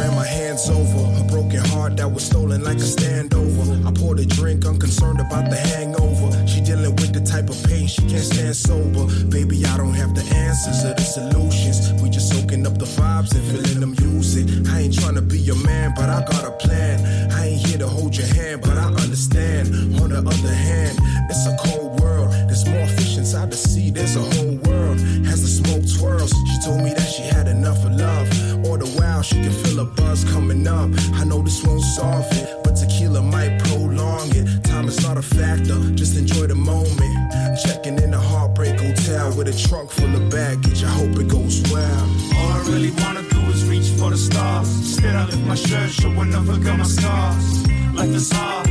ran 0.06 0.16
my 0.16 0.26
hands 0.26 0.68
over 0.68 1.20
a 1.20 1.24
broken 1.24 1.64
heart 1.70 1.96
that 1.96 2.10
was 2.10 2.24
stolen 2.24 2.62
like 2.62 2.76
a 2.76 2.88
standover. 2.96 3.86
I 3.86 3.92
poured 3.92 4.20
a 4.20 4.26
drink, 4.26 4.64
unconcerned 4.64 5.20
about 5.20 5.50
the 5.50 5.56
hangover. 5.56 6.30
She 6.46 6.60
dealing 6.60 6.94
with 6.96 7.12
the 7.12 7.20
type 7.20 7.48
of 7.48 7.62
pain 7.64 7.86
she 7.86 8.02
can't 8.02 8.22
stand 8.22 8.56
sober. 8.56 9.06
Baby, 9.26 9.64
I 9.64 9.76
don't 9.76 9.94
have 9.94 10.14
the 10.14 10.24
answers 10.34 10.84
or 10.84 10.94
the 10.94 11.02
solutions. 11.02 11.92
We 12.02 12.10
just 12.10 12.28
soaking 12.32 12.66
up 12.66 12.78
the 12.78 12.86
vibes 12.86 13.34
and 13.34 13.44
feeling 13.50 13.80
the 13.80 13.90
music. 14.02 14.46
I 14.70 14.82
ain't 14.82 14.98
trying 14.98 15.14
to 15.16 15.22
be 15.22 15.38
your 15.38 15.60
man, 15.64 15.92
but 15.96 16.08
I 16.08 16.24
got 16.24 16.44
a 16.44 16.52
plan. 16.52 17.32
I 17.32 17.48
ain't 17.48 17.66
here 17.66 17.78
to 17.78 17.88
hold 17.88 18.16
your 18.16 18.26
hand, 18.26 18.62
but 18.62 18.76
I 18.76 18.86
understand. 18.86 19.68
On 20.00 20.10
the 20.10 20.18
other 20.18 20.54
hand, 20.54 20.98
it's 21.30 21.46
a 21.46 21.56
cold 21.64 22.00
world. 22.00 22.30
There's 22.48 22.66
more 22.66 22.86
fish 22.98 23.16
inside 23.18 23.50
the 23.50 23.56
sea. 23.56 23.90
There's 23.90 24.16
a 24.16 24.20
whole 24.20 24.56
world. 24.66 24.98
As 25.26 25.42
the 25.42 25.50
smoke 25.60 25.84
twirls, 25.98 26.32
she 26.50 26.56
told 26.64 26.82
me 26.82 26.92
that 26.94 27.08
she 27.08 27.22
had 27.22 27.48
enough 27.48 27.84
of 27.84 27.92
love. 27.92 28.28
All 28.76 28.84
the 28.84 29.00
while, 29.00 29.22
she 29.22 29.36
can 29.36 29.52
feel 29.64 29.80
a 29.80 29.86
buzz 29.86 30.22
coming 30.24 30.68
up. 30.68 30.90
I 31.14 31.24
know 31.24 31.40
this 31.40 31.64
won't 31.64 31.80
solve 31.80 32.26
it, 32.32 32.62
but 32.62 32.76
tequila 32.76 33.22
might 33.22 33.58
prolong 33.64 34.28
it. 34.36 34.64
Time 34.64 34.86
is 34.86 35.02
not 35.02 35.16
a 35.16 35.22
factor, 35.22 35.80
just 35.94 36.14
enjoy 36.18 36.46
the 36.46 36.56
moment. 36.56 37.16
Checking 37.64 37.98
in 37.98 38.12
a 38.12 38.20
heartbreak 38.20 38.78
hotel 38.78 39.34
with 39.34 39.48
a 39.48 39.56
trunk 39.66 39.90
full 39.90 40.14
of 40.14 40.28
baggage. 40.28 40.84
I 40.84 40.88
hope 40.88 41.16
it 41.16 41.26
goes 41.26 41.62
well. 41.72 42.04
All 42.36 42.52
I 42.52 42.58
really 42.68 42.90
wanna 43.00 43.22
do 43.30 43.40
is 43.48 43.64
reach 43.64 43.88
for 43.98 44.10
the 44.10 44.18
stars. 44.18 44.68
Instead, 44.68 45.16
I 45.16 45.24
lift 45.24 45.46
my 45.46 45.54
shirt, 45.54 45.88
showing 45.88 46.34
up 46.34 46.44
got 46.62 46.78
my 46.78 46.84
scars. 46.84 47.66
Life 47.94 48.14
is 48.14 48.30
hard, 48.30 48.68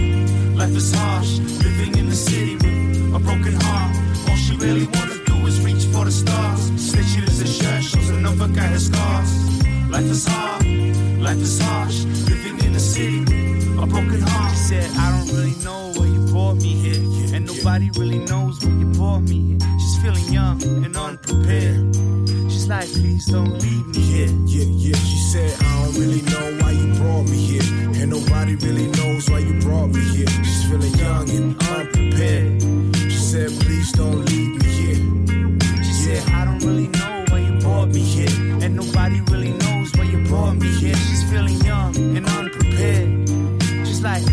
life 0.54 0.76
is 0.76 0.94
harsh. 0.94 1.40
Living 1.66 1.98
in 1.98 2.10
the 2.10 2.16
city 2.16 2.58
with 2.58 3.16
a 3.16 3.20
broken 3.20 3.56
heart. 3.60 3.96
All 4.30 4.36
she 4.36 4.56
really 4.58 4.86
wanna 4.86 5.18
do 5.26 5.36
is 5.48 5.60
reach 5.66 5.86
for 5.86 6.06
the 6.06 6.12
stars. 6.12 6.70
Lifts 6.94 7.40
her 7.40 7.48
shirt, 7.48 7.84
shows 7.84 8.10
another 8.10 8.48
guy 8.50 8.68
her 8.68 8.78
scars. 8.78 9.65
Life 9.96 10.12
is 10.12 10.28
hard, 10.28 10.68
life 11.22 11.38
is 11.38 11.58
harsh. 11.58 12.04
Living 12.28 12.60
in 12.66 12.74
the 12.74 12.80
city 12.82 13.22
a 13.80 13.88
broken 13.88 14.20
heart. 14.20 14.52
She 14.52 14.58
said, 14.58 14.92
I 14.98 15.10
don't 15.16 15.32
really 15.38 15.56
know 15.64 15.94
where 15.96 16.10
you 16.10 16.20
brought 16.34 16.56
me 16.56 16.74
here. 16.74 17.34
And 17.34 17.46
nobody 17.46 17.90
really 17.96 18.20
knows 18.20 18.60
where 18.60 18.76
you 18.76 18.88
brought 18.88 19.22
me 19.22 19.56
here. 19.56 19.60
She's 19.80 19.98
feeling 20.04 20.34
young 20.34 20.62
and 20.84 20.98
unprepared. 20.98 21.96
She's 22.52 22.68
like, 22.68 22.92
please 22.92 23.26
don't 23.28 23.54
leave 23.64 23.88
me 23.96 24.02
here. 24.02 24.28
Yeah, 24.48 24.68
yeah, 24.68 24.98
she 24.98 25.18
said, 25.32 25.56
I 25.64 25.86
don't 25.86 25.96
really 25.96 26.22
know 26.24 26.46
why 26.60 26.72
you 26.72 26.94
brought 26.96 27.30
me 27.30 27.38
here. 27.38 27.64
And 27.96 28.12
nobody 28.12 28.56
really 28.56 28.88
knows 29.00 29.30
why 29.30 29.40
you 29.40 29.62
brought 29.62 29.92
me 29.92 30.04
here. 30.14 30.28
She's 30.28 30.66
feeling 30.70 30.94
young 30.96 31.30
and 31.30 31.56
unprepared. 31.72 32.62
She 32.98 33.18
said, 33.32 33.50
please 33.62 33.94
don't 33.94 34.26
leave 34.26 34.62
me 34.62 34.68
here. 34.68 35.84
She 35.86 35.94
said, 35.94 36.30
I 36.34 36.44
don't 36.44 36.62
really 36.66 36.90
know 36.90 37.26
why 37.30 37.40
you 37.40 37.58
brought 37.60 37.88
me 37.88 38.02
here. 38.02 38.62
And 38.62 38.76
nobody 38.76 39.22
really 39.22 39.35
why 39.35 39.35
brought 40.28 40.56
me 40.56 40.68
here. 40.68 40.96
She's 40.96 41.24
feeling 41.30 41.60
young 41.62 41.96
and 42.18 42.26
unprepared. 42.26 43.28
Just 43.86 44.04
like, 44.04 44.24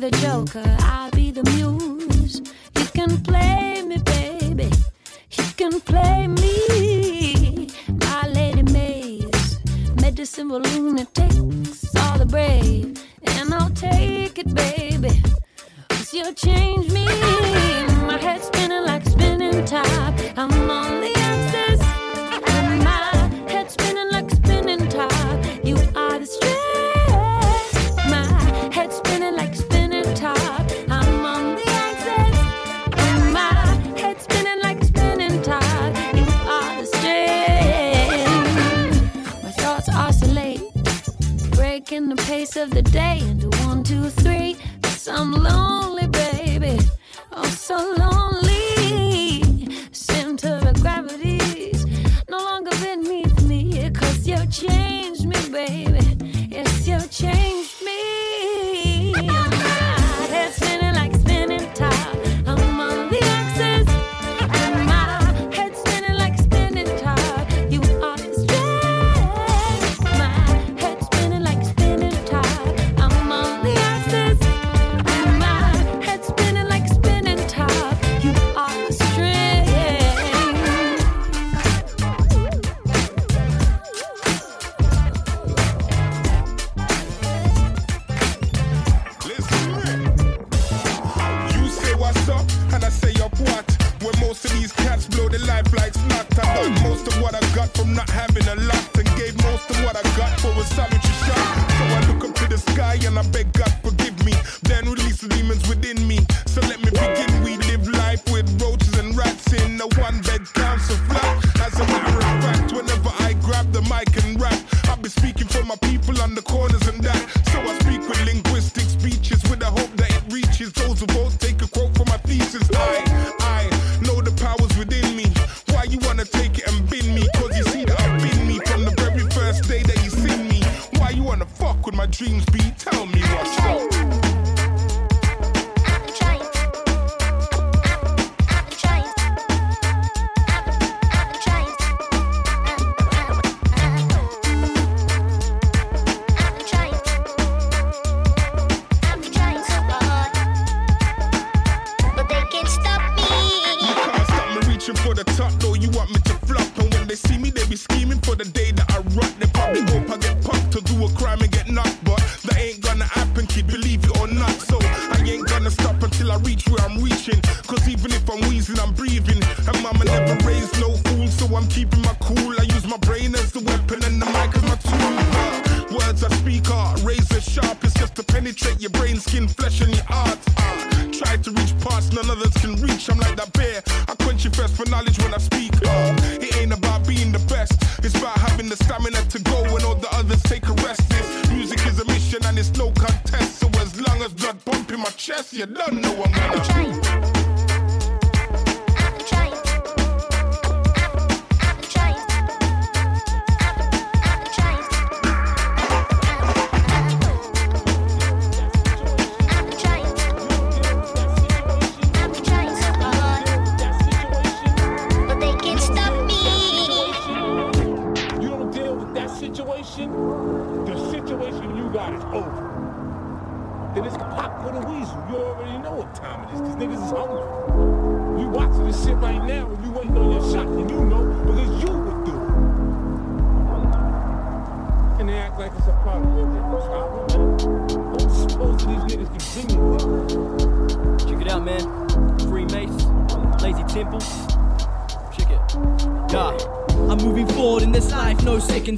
the 0.00 0.10
joker, 0.12 0.64
I'll 0.80 1.10
be 1.10 1.30
the 1.30 1.42
muse. 1.52 2.40
You 2.74 2.86
can 2.94 3.22
play 3.22 3.82
me, 3.82 3.98
baby. 3.98 4.70
You 5.32 5.44
can 5.58 5.78
play 5.80 6.26
me, 6.26 7.68
my 7.88 8.26
lady 8.28 8.62
maze. 8.72 9.60
Medicine 10.00 10.48
for 10.48 10.60
lunatics, 10.60 11.94
all 11.96 12.16
the 12.16 12.24
brave. 12.24 12.98
And 13.24 13.52
I'll 13.52 13.70
take 13.70 14.38
it, 14.38 14.54
baby. 14.54 15.22
Cause 15.90 16.14
you 16.14 16.32
change 16.32 16.90
me. 16.90 17.04
My 18.06 18.18
head's 18.18 18.46
spinning 18.46 18.84
like 18.84 19.04
a 19.04 19.10
spinning 19.10 19.64
top. 19.66 20.14
I'm 20.38 20.70
on 20.70 21.00
of 42.60 42.70
the 42.70 42.82
day 42.82 43.20
into 43.20 43.48
one, 43.64 43.82
two, 43.82 44.10
three. 44.10 44.54
Cause 44.82 45.08
I'm 45.08 45.32
lonely, 45.32 45.79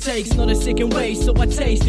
takes, 0.05 0.35
not 0.35 0.51
a 0.51 0.55
second 0.55 0.93
waste. 0.95 1.25
So 1.25 1.33
I 1.39 1.47
taste 1.47 1.87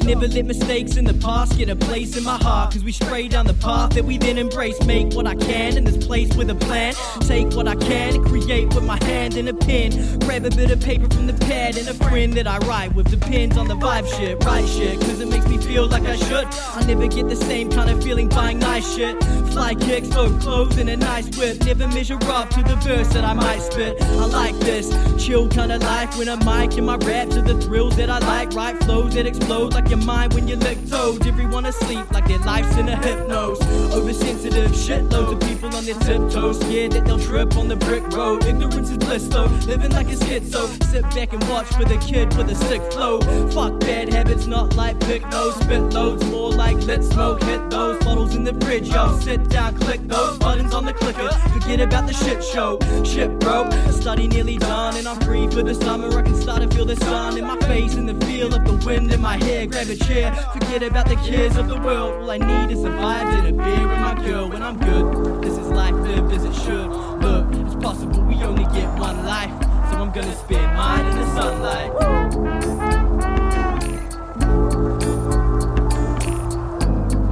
Never 0.00 0.26
let 0.26 0.46
mistakes 0.46 0.96
in 0.96 1.04
the 1.04 1.14
past 1.14 1.58
get 1.58 1.68
a 1.68 1.76
place 1.76 2.16
in 2.16 2.24
my 2.24 2.36
heart. 2.36 2.72
Cause 2.72 2.82
we 2.82 2.92
stray 2.92 3.28
down 3.28 3.46
the 3.46 3.54
path 3.54 3.90
that 3.90 4.04
we 4.04 4.16
then 4.16 4.38
embrace. 4.38 4.80
Make 4.86 5.12
what 5.14 5.26
I 5.26 5.34
can 5.34 5.76
in 5.76 5.84
this 5.84 6.04
place 6.04 6.34
with 6.34 6.50
a 6.50 6.54
plan. 6.54 6.94
Take 7.20 7.52
what 7.54 7.68
I 7.68 7.76
can 7.76 8.14
and 8.14 8.24
create 8.24 8.74
with 8.74 8.84
my 8.84 9.02
hand 9.04 9.36
and 9.36 9.48
a 9.48 9.54
pen. 9.54 10.18
Grab 10.20 10.44
a 10.44 10.50
bit 10.50 10.70
of 10.70 10.80
paper 10.80 11.08
from 11.14 11.26
the 11.26 11.34
pad 11.34 11.76
and 11.76 11.88
a 11.88 11.94
friend 11.94 12.32
that 12.34 12.46
I 12.46 12.58
write 12.58 12.94
with. 12.94 13.10
Depends 13.10 13.56
on 13.56 13.68
the 13.68 13.74
vibe 13.74 14.06
shit, 14.16 14.42
right 14.44 14.66
shit. 14.66 15.00
Cause 15.00 15.20
it 15.20 15.28
makes 15.28 15.46
me 15.46 15.58
feel 15.58 15.86
like 15.86 16.04
I 16.04 16.16
should. 16.16 16.46
I 16.74 16.82
never 16.86 17.06
get 17.06 17.28
the 17.28 17.36
same 17.36 17.70
kind 17.70 17.90
of 17.90 18.02
feeling 18.02 18.28
buying 18.28 18.58
nice 18.58 18.94
shit. 18.94 19.22
Fly 19.52 19.74
kicks, 19.74 20.08
low 20.10 20.30
clothes, 20.38 20.78
and 20.78 20.88
a 20.88 20.96
nice 20.96 21.28
whip. 21.36 21.64
Never 21.64 21.86
measure 21.88 22.18
up 22.24 22.48
to 22.50 22.62
the 22.62 22.76
verse 22.76 23.08
that 23.08 23.24
I 23.24 23.34
might 23.34 23.60
spit. 23.60 24.00
I 24.00 24.26
like 24.26 24.58
this 24.60 24.90
chill 25.22 25.48
kind 25.48 25.72
of 25.72 25.82
life 25.82 26.16
when 26.16 26.28
I'm 26.28 26.38
mic 26.44 26.76
in 26.78 26.84
my 26.84 26.96
rap 26.96 27.28
to 27.30 27.42
the 27.42 27.60
thrills 27.60 27.96
that 27.96 28.10
I 28.10 28.18
like. 28.20 28.52
Right 28.54 28.78
flows 28.84 29.14
that 29.14 29.26
explode 29.26 29.74
like 29.74 29.81
your 29.88 29.98
mind 29.98 30.34
when 30.34 30.48
you 30.48 30.56
lick 30.56 30.78
toads. 30.88 31.26
Everyone 31.26 31.66
asleep 31.66 32.10
like 32.12 32.26
their 32.26 32.38
life's 32.40 32.76
in 32.76 32.88
a 32.88 32.96
hypnose. 32.96 33.60
Oversensitive 33.92 34.70
shitloads 34.72 35.32
of 35.32 35.40
people 35.48 35.74
on 35.74 35.84
their 35.84 35.98
tiptoes. 36.00 36.60
Scared 36.60 36.92
that 36.92 37.04
they'll 37.04 37.18
trip 37.18 37.56
on 37.56 37.68
the 37.68 37.76
brick 37.76 38.06
road. 38.08 38.44
Ignorance 38.44 38.90
is 38.90 38.98
bliss 38.98 39.26
though. 39.28 39.46
Living 39.66 39.92
like 39.92 40.08
a 40.08 40.16
schizo. 40.16 40.66
Sit 40.84 41.02
back 41.14 41.32
and 41.32 41.42
watch 41.48 41.66
for 41.68 41.84
the 41.84 41.96
kid 41.98 42.34
with 42.36 42.50
a 42.50 42.54
sick 42.54 42.82
flow. 42.92 43.20
Fuck 43.50 43.80
bad 43.80 44.12
habits, 44.12 44.46
not 44.46 44.76
like 44.76 44.98
pick 45.00 45.22
nose. 45.28 45.54
Spit 45.56 45.82
loads, 45.92 46.24
more 46.26 46.50
like 46.50 46.76
lit 46.78 47.02
smoke. 47.04 47.42
Hit 47.42 47.70
those 47.70 48.02
bottles 48.04 48.34
in 48.34 48.44
the 48.44 48.54
fridge, 48.64 48.88
yo. 48.88 49.18
Sit 49.20 49.48
down, 49.48 49.76
click 49.78 50.00
those 50.08 50.38
buttons 50.38 50.74
on 50.74 50.84
the 50.84 50.92
clicker. 50.92 51.30
Forget 51.52 51.80
about 51.80 52.06
the 52.06 52.14
shit 52.14 52.42
show. 52.42 52.78
Shit, 53.04 53.38
bro. 53.40 53.68
Study 53.90 54.28
nearly 54.28 54.58
done, 54.58 54.96
and 54.96 55.06
I'm 55.06 55.20
free 55.20 55.48
for 55.48 55.62
the 55.62 55.74
summer. 55.74 56.08
I 56.18 56.22
can 56.22 56.34
start 56.34 56.62
to 56.62 56.68
feel 56.74 56.84
the 56.84 56.96
sun 56.96 57.38
in 57.38 57.44
my 57.44 57.58
face 57.60 57.94
and 57.94 58.08
the 58.08 58.26
feel 58.26 58.54
of 58.54 58.64
the 58.64 58.74
wind 58.86 59.12
in 59.12 59.20
my 59.20 59.36
hair. 59.36 59.61
Grab 59.68 59.88
a 59.88 59.96
chair, 59.96 60.34
forget 60.52 60.82
about 60.82 61.06
the 61.06 61.14
cares 61.16 61.56
of 61.56 61.68
the 61.68 61.78
world. 61.78 62.22
All 62.22 62.30
I 62.30 62.38
need 62.38 62.72
is 62.72 62.82
a 62.84 62.88
vibe 62.88 63.24
and 63.24 63.46
a 63.48 63.52
beer 63.52 63.86
with 63.86 63.98
my 63.98 64.14
girl. 64.14 64.48
When 64.48 64.60
I'm 64.60 64.76
good, 64.76 65.40
this 65.42 65.56
is 65.56 65.68
life 65.68 65.94
lived 65.94 66.32
as 66.32 66.44
it 66.44 66.52
should. 66.52 66.88
Look, 66.90 67.46
it's 67.54 67.76
possible 67.76 68.22
we 68.22 68.34
only 68.42 68.64
get 68.74 68.88
one 68.98 69.24
life, 69.24 69.52
so 69.88 69.98
I'm 69.98 70.10
gonna 70.10 70.34
spend 70.34 70.76
mine 70.76 71.06
in 71.06 71.16
the 71.16 71.26
sunlight. 71.34 71.92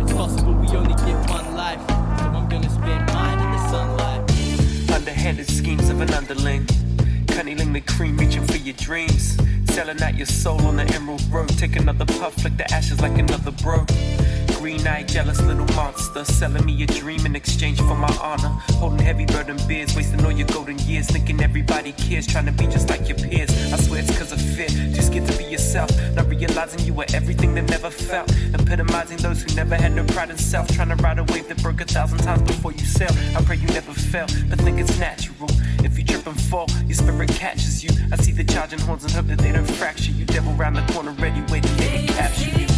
It's 0.01 0.13
possible 0.13 0.55
we 0.55 0.69
only 0.69 0.95
get 0.95 1.19
one 1.29 1.57
life, 1.57 1.81
so 1.89 2.27
I'm 2.27 2.49
gonna 2.49 2.71
spend 2.71 3.07
mine 3.13 3.39
in 3.39 3.51
the 3.51 3.69
sunlight. 3.69 4.91
Underhanded 4.93 5.49
schemes 5.49 5.89
of 5.89 6.01
an 6.01 6.15
underling. 6.15 6.67
Cunningly 7.27 7.65
the 7.65 7.81
cream 7.81 8.17
reaching 8.17 8.47
for 8.47 8.57
your 8.57 8.77
dreams. 8.77 9.37
Selling 9.71 10.03
out 10.03 10.17
your 10.17 10.27
soul 10.27 10.61
on 10.67 10.77
the 10.77 10.85
emerald 10.95 11.23
road. 11.31 11.49
Take 11.51 11.77
another 11.77 12.05
puff, 12.05 12.35
flick 12.35 12.57
the 12.57 12.71
ashes 12.75 13.01
like 13.01 13.17
another 13.17 13.53
bro. 13.53 13.87
Green 14.61 14.87
eyed, 14.87 15.09
jealous 15.09 15.41
little 15.41 15.65
monster. 15.75 16.23
Selling 16.23 16.67
me 16.67 16.83
a 16.83 16.87
dream 16.87 17.25
in 17.25 17.35
exchange 17.35 17.79
for 17.79 17.95
my 17.95 18.15
honor. 18.21 18.51
Holding 18.77 18.99
heavy 18.99 19.25
burden 19.25 19.57
beers, 19.67 19.97
wasting 19.97 20.23
all 20.23 20.31
your 20.31 20.47
golden 20.49 20.79
years. 20.81 21.07
Thinking 21.07 21.41
everybody 21.43 21.93
cares, 21.93 22.27
trying 22.27 22.45
to 22.45 22.53
be 22.53 22.67
just 22.67 22.91
like 22.91 23.09
your 23.09 23.17
peers. 23.17 23.51
I 23.73 23.79
swear 23.79 24.01
it's 24.01 24.19
cause 24.19 24.33
of 24.33 24.41
fear. 24.41 24.69
Too 24.69 25.01
scared 25.01 25.27
to 25.29 25.39
be 25.39 25.45
yourself. 25.45 25.91
Not 26.15 26.29
realizing 26.29 26.81
you 26.81 26.93
were 26.93 27.07
everything 27.15 27.55
they 27.55 27.63
never 27.63 27.89
felt. 27.89 28.31
Epitomizing 28.53 29.17
those 29.17 29.43
who 29.43 29.55
never 29.55 29.77
had 29.77 29.93
no 29.93 30.05
pride 30.05 30.29
in 30.29 30.37
self. 30.37 30.69
Trying 30.69 30.91
to 30.91 30.97
ride 30.97 31.19
a 31.19 31.25
wave 31.25 31.49
that 31.49 31.63
broke 31.63 31.81
a 31.81 31.87
thousand 31.87 32.19
times 32.19 32.43
before 32.43 32.73
you 32.73 32.85
sail. 32.85 33.13
I 33.35 33.43
pray 33.43 33.57
you 33.57 33.69
never 33.69 33.95
fail, 33.95 34.27
but 34.51 34.61
think 34.61 34.79
it's 34.79 34.99
natural. 34.99 35.49
If 35.83 35.97
you 35.97 36.05
trip 36.05 36.27
and 36.27 36.39
fall, 36.39 36.67
your 36.85 36.97
spirit 36.97 37.31
catches 37.31 37.83
you. 37.83 37.89
I 38.13 38.17
see 38.17 38.33
the 38.33 38.45
charging 38.45 38.81
horns 38.81 39.05
and 39.05 39.13
hope 39.15 39.29
that 39.29 39.39
they 39.39 39.53
don't 39.53 39.65
fracture 39.65 40.13
you. 40.13 40.27
Devil 40.27 40.53
round 40.53 40.77
the 40.77 40.93
corner, 40.93 41.13
ready, 41.13 41.41
waiting, 41.51 41.75
here 41.79 42.07
to 42.07 42.13
capture 42.13 42.61
you. 42.61 42.70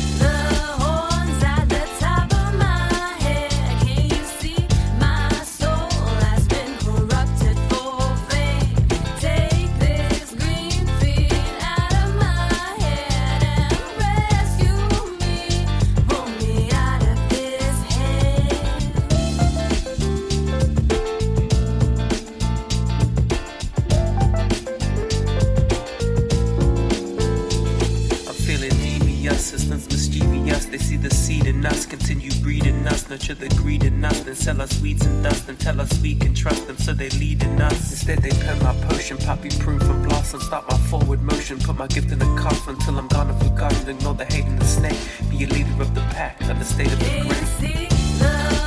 innocence 29.73 30.11
mischievous. 30.11 30.67
They 30.67 30.79
see 30.79 30.97
the 30.97 31.11
seed 31.11 31.47
in 31.47 31.65
us, 31.65 31.87
continue 31.87 32.31
breeding 32.43 32.87
us, 32.87 33.09
nurture 33.09 33.35
the 33.35 33.49
greed 33.51 33.85
in 33.85 34.05
us, 34.05 34.21
then 34.21 34.35
sell 34.35 34.61
us 34.61 34.81
weeds 34.81 35.05
and 35.07 35.23
dust, 35.23 35.49
and 35.49 35.59
tell 35.59 35.81
us 35.81 35.91
we 36.01 36.15
can 36.15 36.35
trust 36.35 36.67
them, 36.67 36.77
so 36.77 36.93
they 36.93 37.09
lead 37.11 37.43
in 37.43 37.61
us. 37.61 37.91
Instead, 37.91 38.23
they 38.23 38.31
pen 38.31 38.59
my 38.63 38.75
potion, 38.87 39.17
poppy 39.19 39.51
proof 39.61 39.83
and 39.83 40.05
blossom. 40.05 40.41
Stop 40.41 40.69
my 40.71 40.77
forward 40.89 41.23
motion, 41.23 41.59
put 41.59 41.77
my 41.77 41.87
gift 41.87 42.13
in 42.13 42.19
the 42.19 42.37
coffin 42.37 42.75
until 42.75 42.99
I'm 42.99 43.09
gone 43.09 43.31
and 43.31 43.39
forgotten. 43.43 43.89
Ignore 43.89 44.15
the 44.15 44.27
hate 44.27 44.45
and 44.45 44.59
the 44.59 44.67
snake, 44.67 44.99
be 45.31 45.45
a 45.45 45.47
leader 45.47 45.83
of 45.83 45.95
the 45.95 46.03
pack, 46.13 46.41
of 46.43 46.59
the 46.59 46.65
state 46.65 46.93
of 46.93 46.99
the 46.99 47.25
great. 47.27 48.62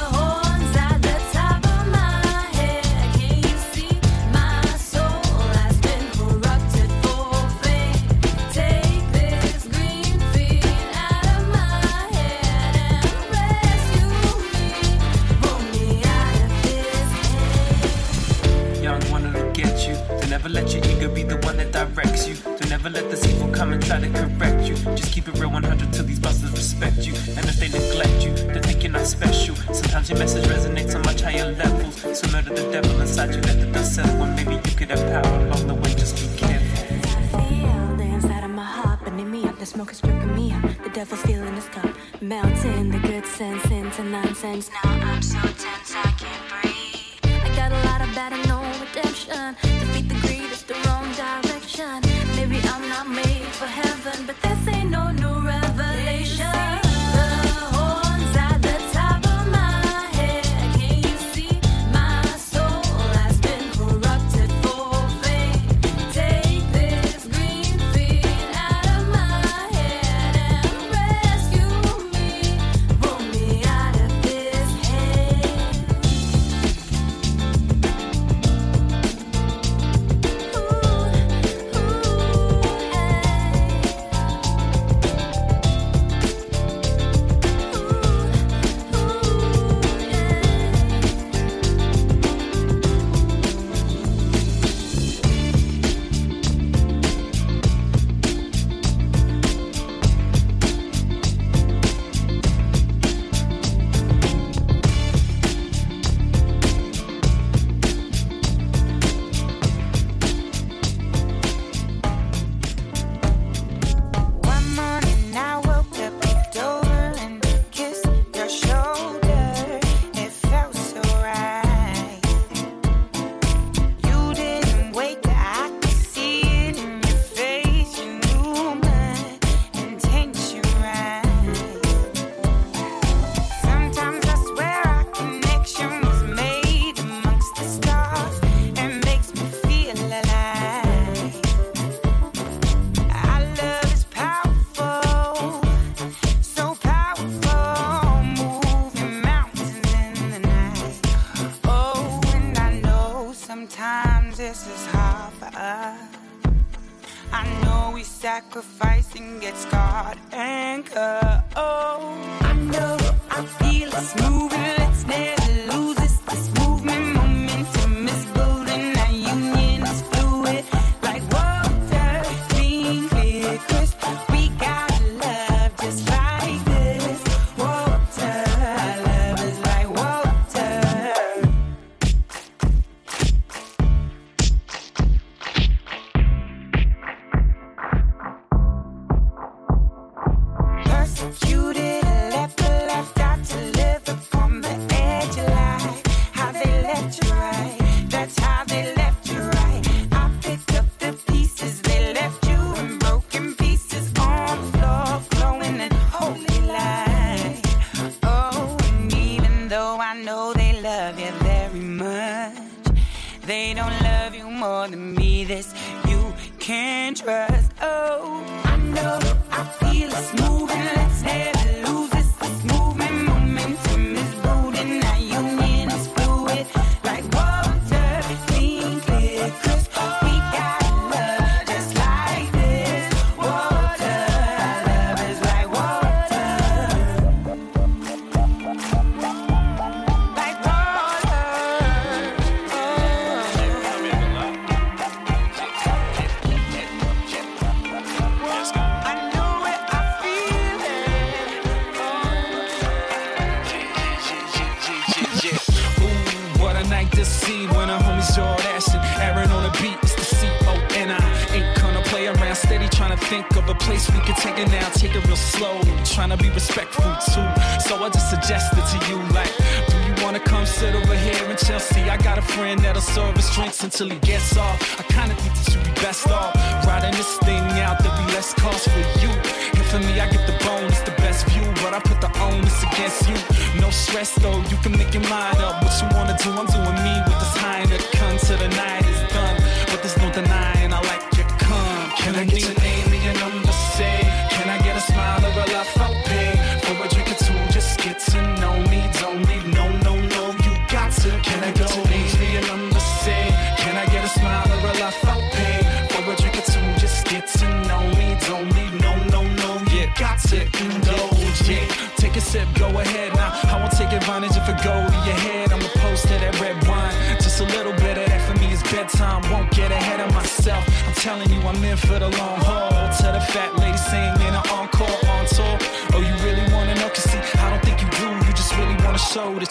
mentally 273.98 274.20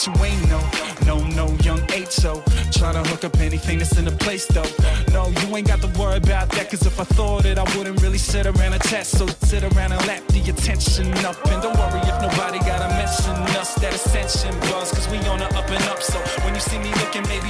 you 0.07 0.12
ain't 0.25 0.49
no, 0.51 0.61
no, 1.07 1.17
no, 1.29 1.47
young 1.62 1.81
eight 1.93 2.12
so. 2.12 2.43
to 2.43 3.03
hook 3.11 3.25
up 3.25 3.37
anything 3.38 3.79
that's 3.79 3.97
in 3.99 4.05
the 4.05 4.12
place 4.12 4.47
though. 4.47 4.69
No, 5.12 5.31
you 5.40 5.57
ain't 5.57 5.67
got 5.67 5.81
to 5.81 5.88
worry 5.99 6.19
about 6.19 6.51
that, 6.51 6.71
cause 6.71 6.85
if 6.85 7.01
I 7.01 7.05
thought 7.05 7.47
it, 7.47 7.59
I 7.59 7.64
wouldn't 7.77 8.03
really 8.03 8.19
sit 8.19 8.47
around 8.47 8.73
and 8.75 8.83
chat. 8.85 9.07
So 9.07 9.27
sit 9.49 9.62
around 9.64 9.93
and 9.93 10.07
lap 10.07 10.23
the 10.29 10.40
attention 10.51 11.12
up. 11.25 11.37
And 11.47 11.62
don't 11.62 11.77
worry 11.79 12.01
if 12.01 12.21
nobody 12.21 12.59
gotta 12.61 12.88
mention 12.95 13.37
us, 13.57 13.75
that 13.77 13.95
ascension 13.95 14.53
buzz, 14.69 14.93
cause 14.93 15.09
we 15.09 15.19
on 15.29 15.38
the 15.38 15.49
up 15.57 15.69
and 15.71 15.85
up. 15.88 16.03
So 16.03 16.19
when 16.45 16.55
you 16.55 16.61
see 16.61 16.79
me 16.79 16.93
looking, 17.01 17.23
maybe 17.29 17.44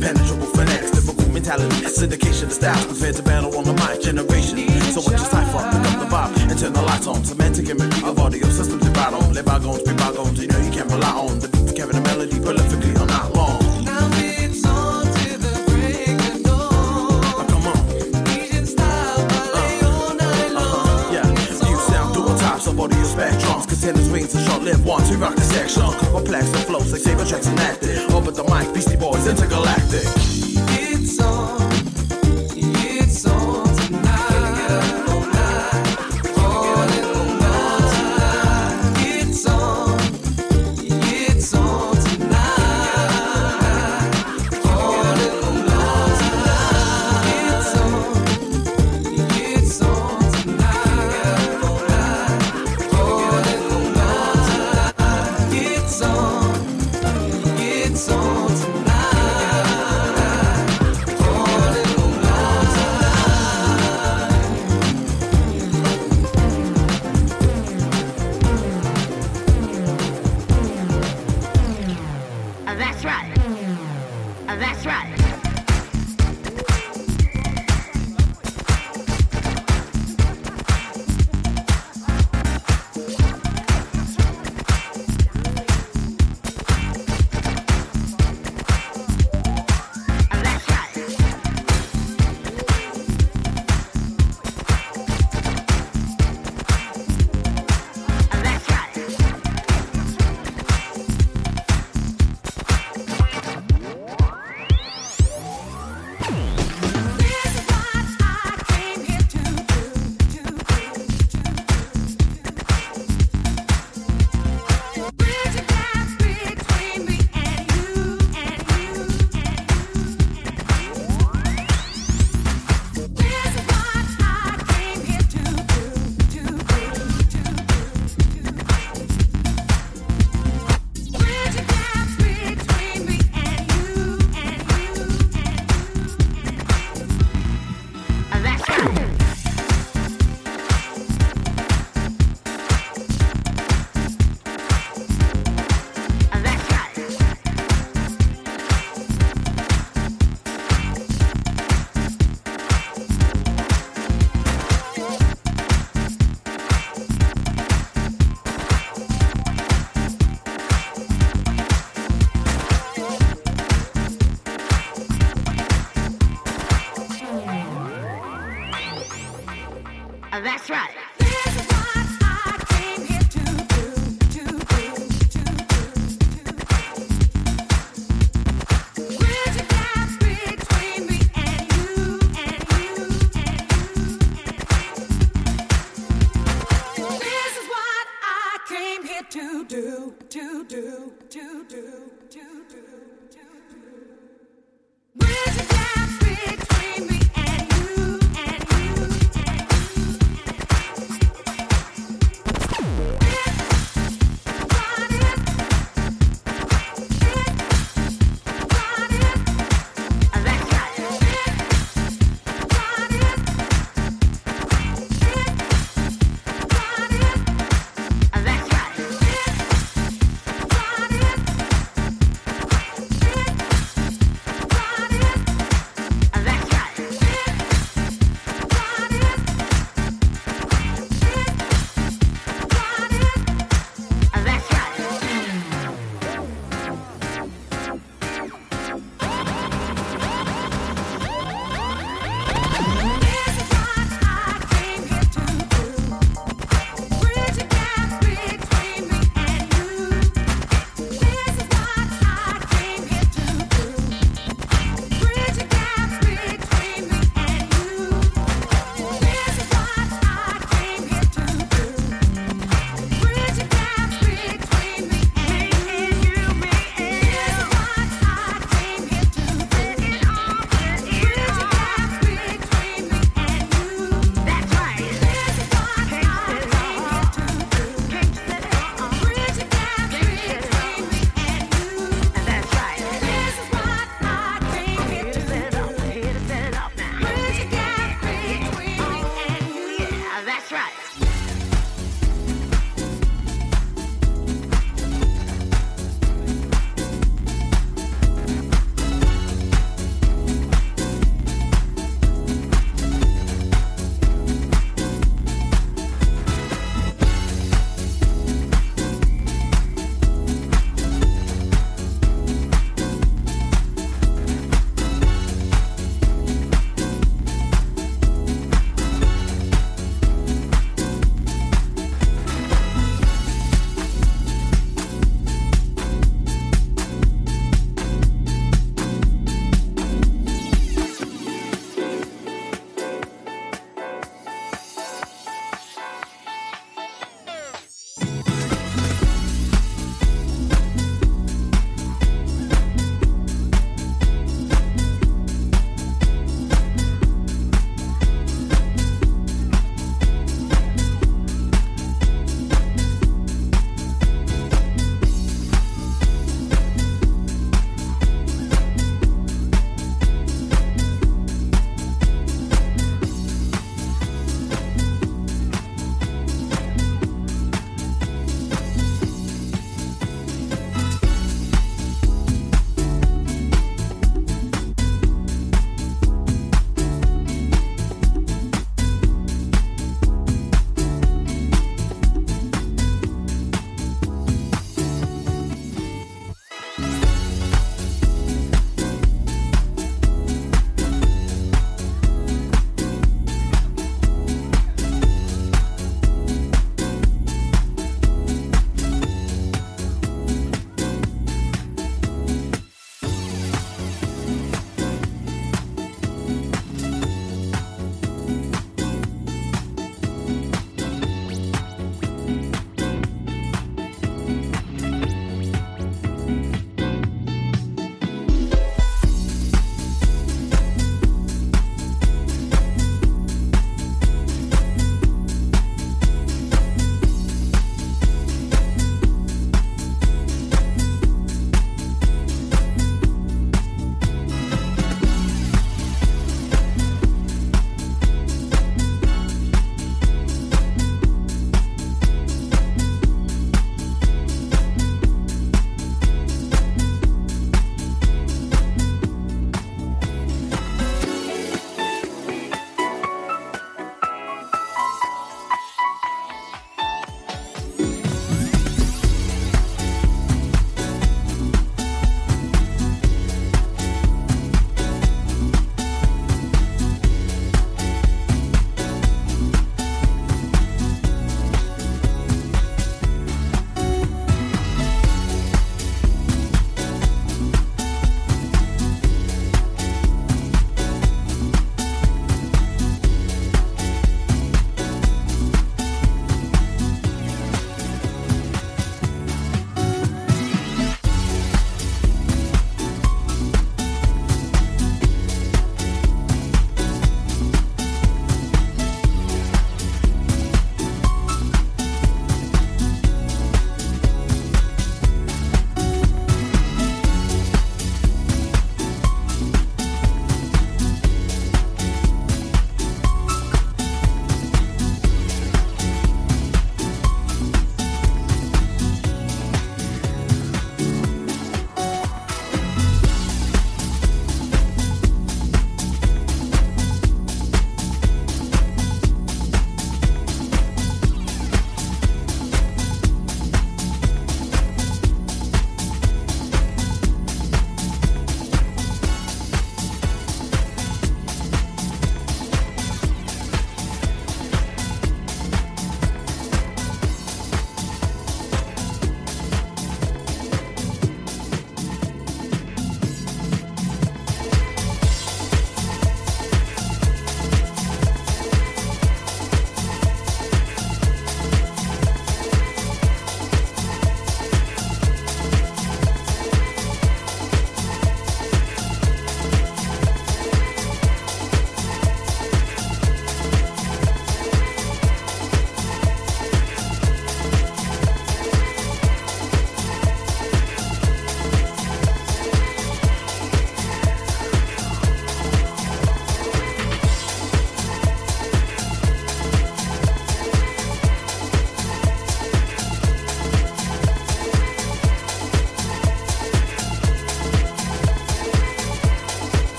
impenetrable 0.00 0.46
finesse, 0.46 0.90
typical 0.90 1.28
mentality, 1.32 1.76
syndication 1.84 2.44
of 2.44 2.52
style, 2.52 2.84
prepared 2.86 3.16
to 3.16 3.22
battle 3.22 3.54
on 3.56 3.64
the 3.64 3.74
mic 3.74 4.00
generation. 4.00 4.56
So 4.92 5.00
what 5.02 5.12
just 5.12 5.30
type 5.30 5.54
up, 5.54 5.72
pick 5.72 5.92
up 5.92 6.00
the 6.00 6.06
vibe, 6.06 6.50
and 6.50 6.58
turn 6.58 6.72
the 6.72 6.82
lights 6.82 7.06
on. 7.06 7.22
Semantic 7.24 7.68
imagery 7.68 8.08
of 8.08 8.18
audio 8.18 8.48
systems 8.48 8.84
you 8.84 8.92
ride 8.92 9.12
on. 9.12 9.34
Let 9.34 9.44
bygones 9.44 9.82
be 9.82 9.92
bygones, 9.92 10.40
you 10.40 10.48
know 10.48 10.58
you 10.58 10.72
can't 10.72 10.90
rely 10.90 11.12
on. 11.12 11.38
The 11.38 11.48
beat 11.48 11.68
for 11.68 11.74
carrying 11.74 11.96
the 11.96 12.08
melody 12.08 12.36
prolifically. 12.36 12.99
His 23.80 23.88
tennis 23.88 24.08
rings 24.08 24.36
are 24.36 24.44
short 24.44 24.62
lived 24.62 24.84
ones. 24.84 25.08
We 25.08 25.16
rock 25.16 25.36
the 25.36 25.40
section. 25.40 25.82
Complex 26.12 26.52
and 26.52 26.64
flows 26.66 26.92
like 26.92 27.00
saber 27.00 27.24
tracks 27.24 27.46
and 27.46 27.58
enacted. 27.58 28.10
Open 28.12 28.34
the 28.34 28.44
mic, 28.44 28.74
Beastie 28.74 28.96
Boys, 28.96 29.26
intergalactic. 29.26 30.04
It's 30.76 31.18
on. 31.18 31.79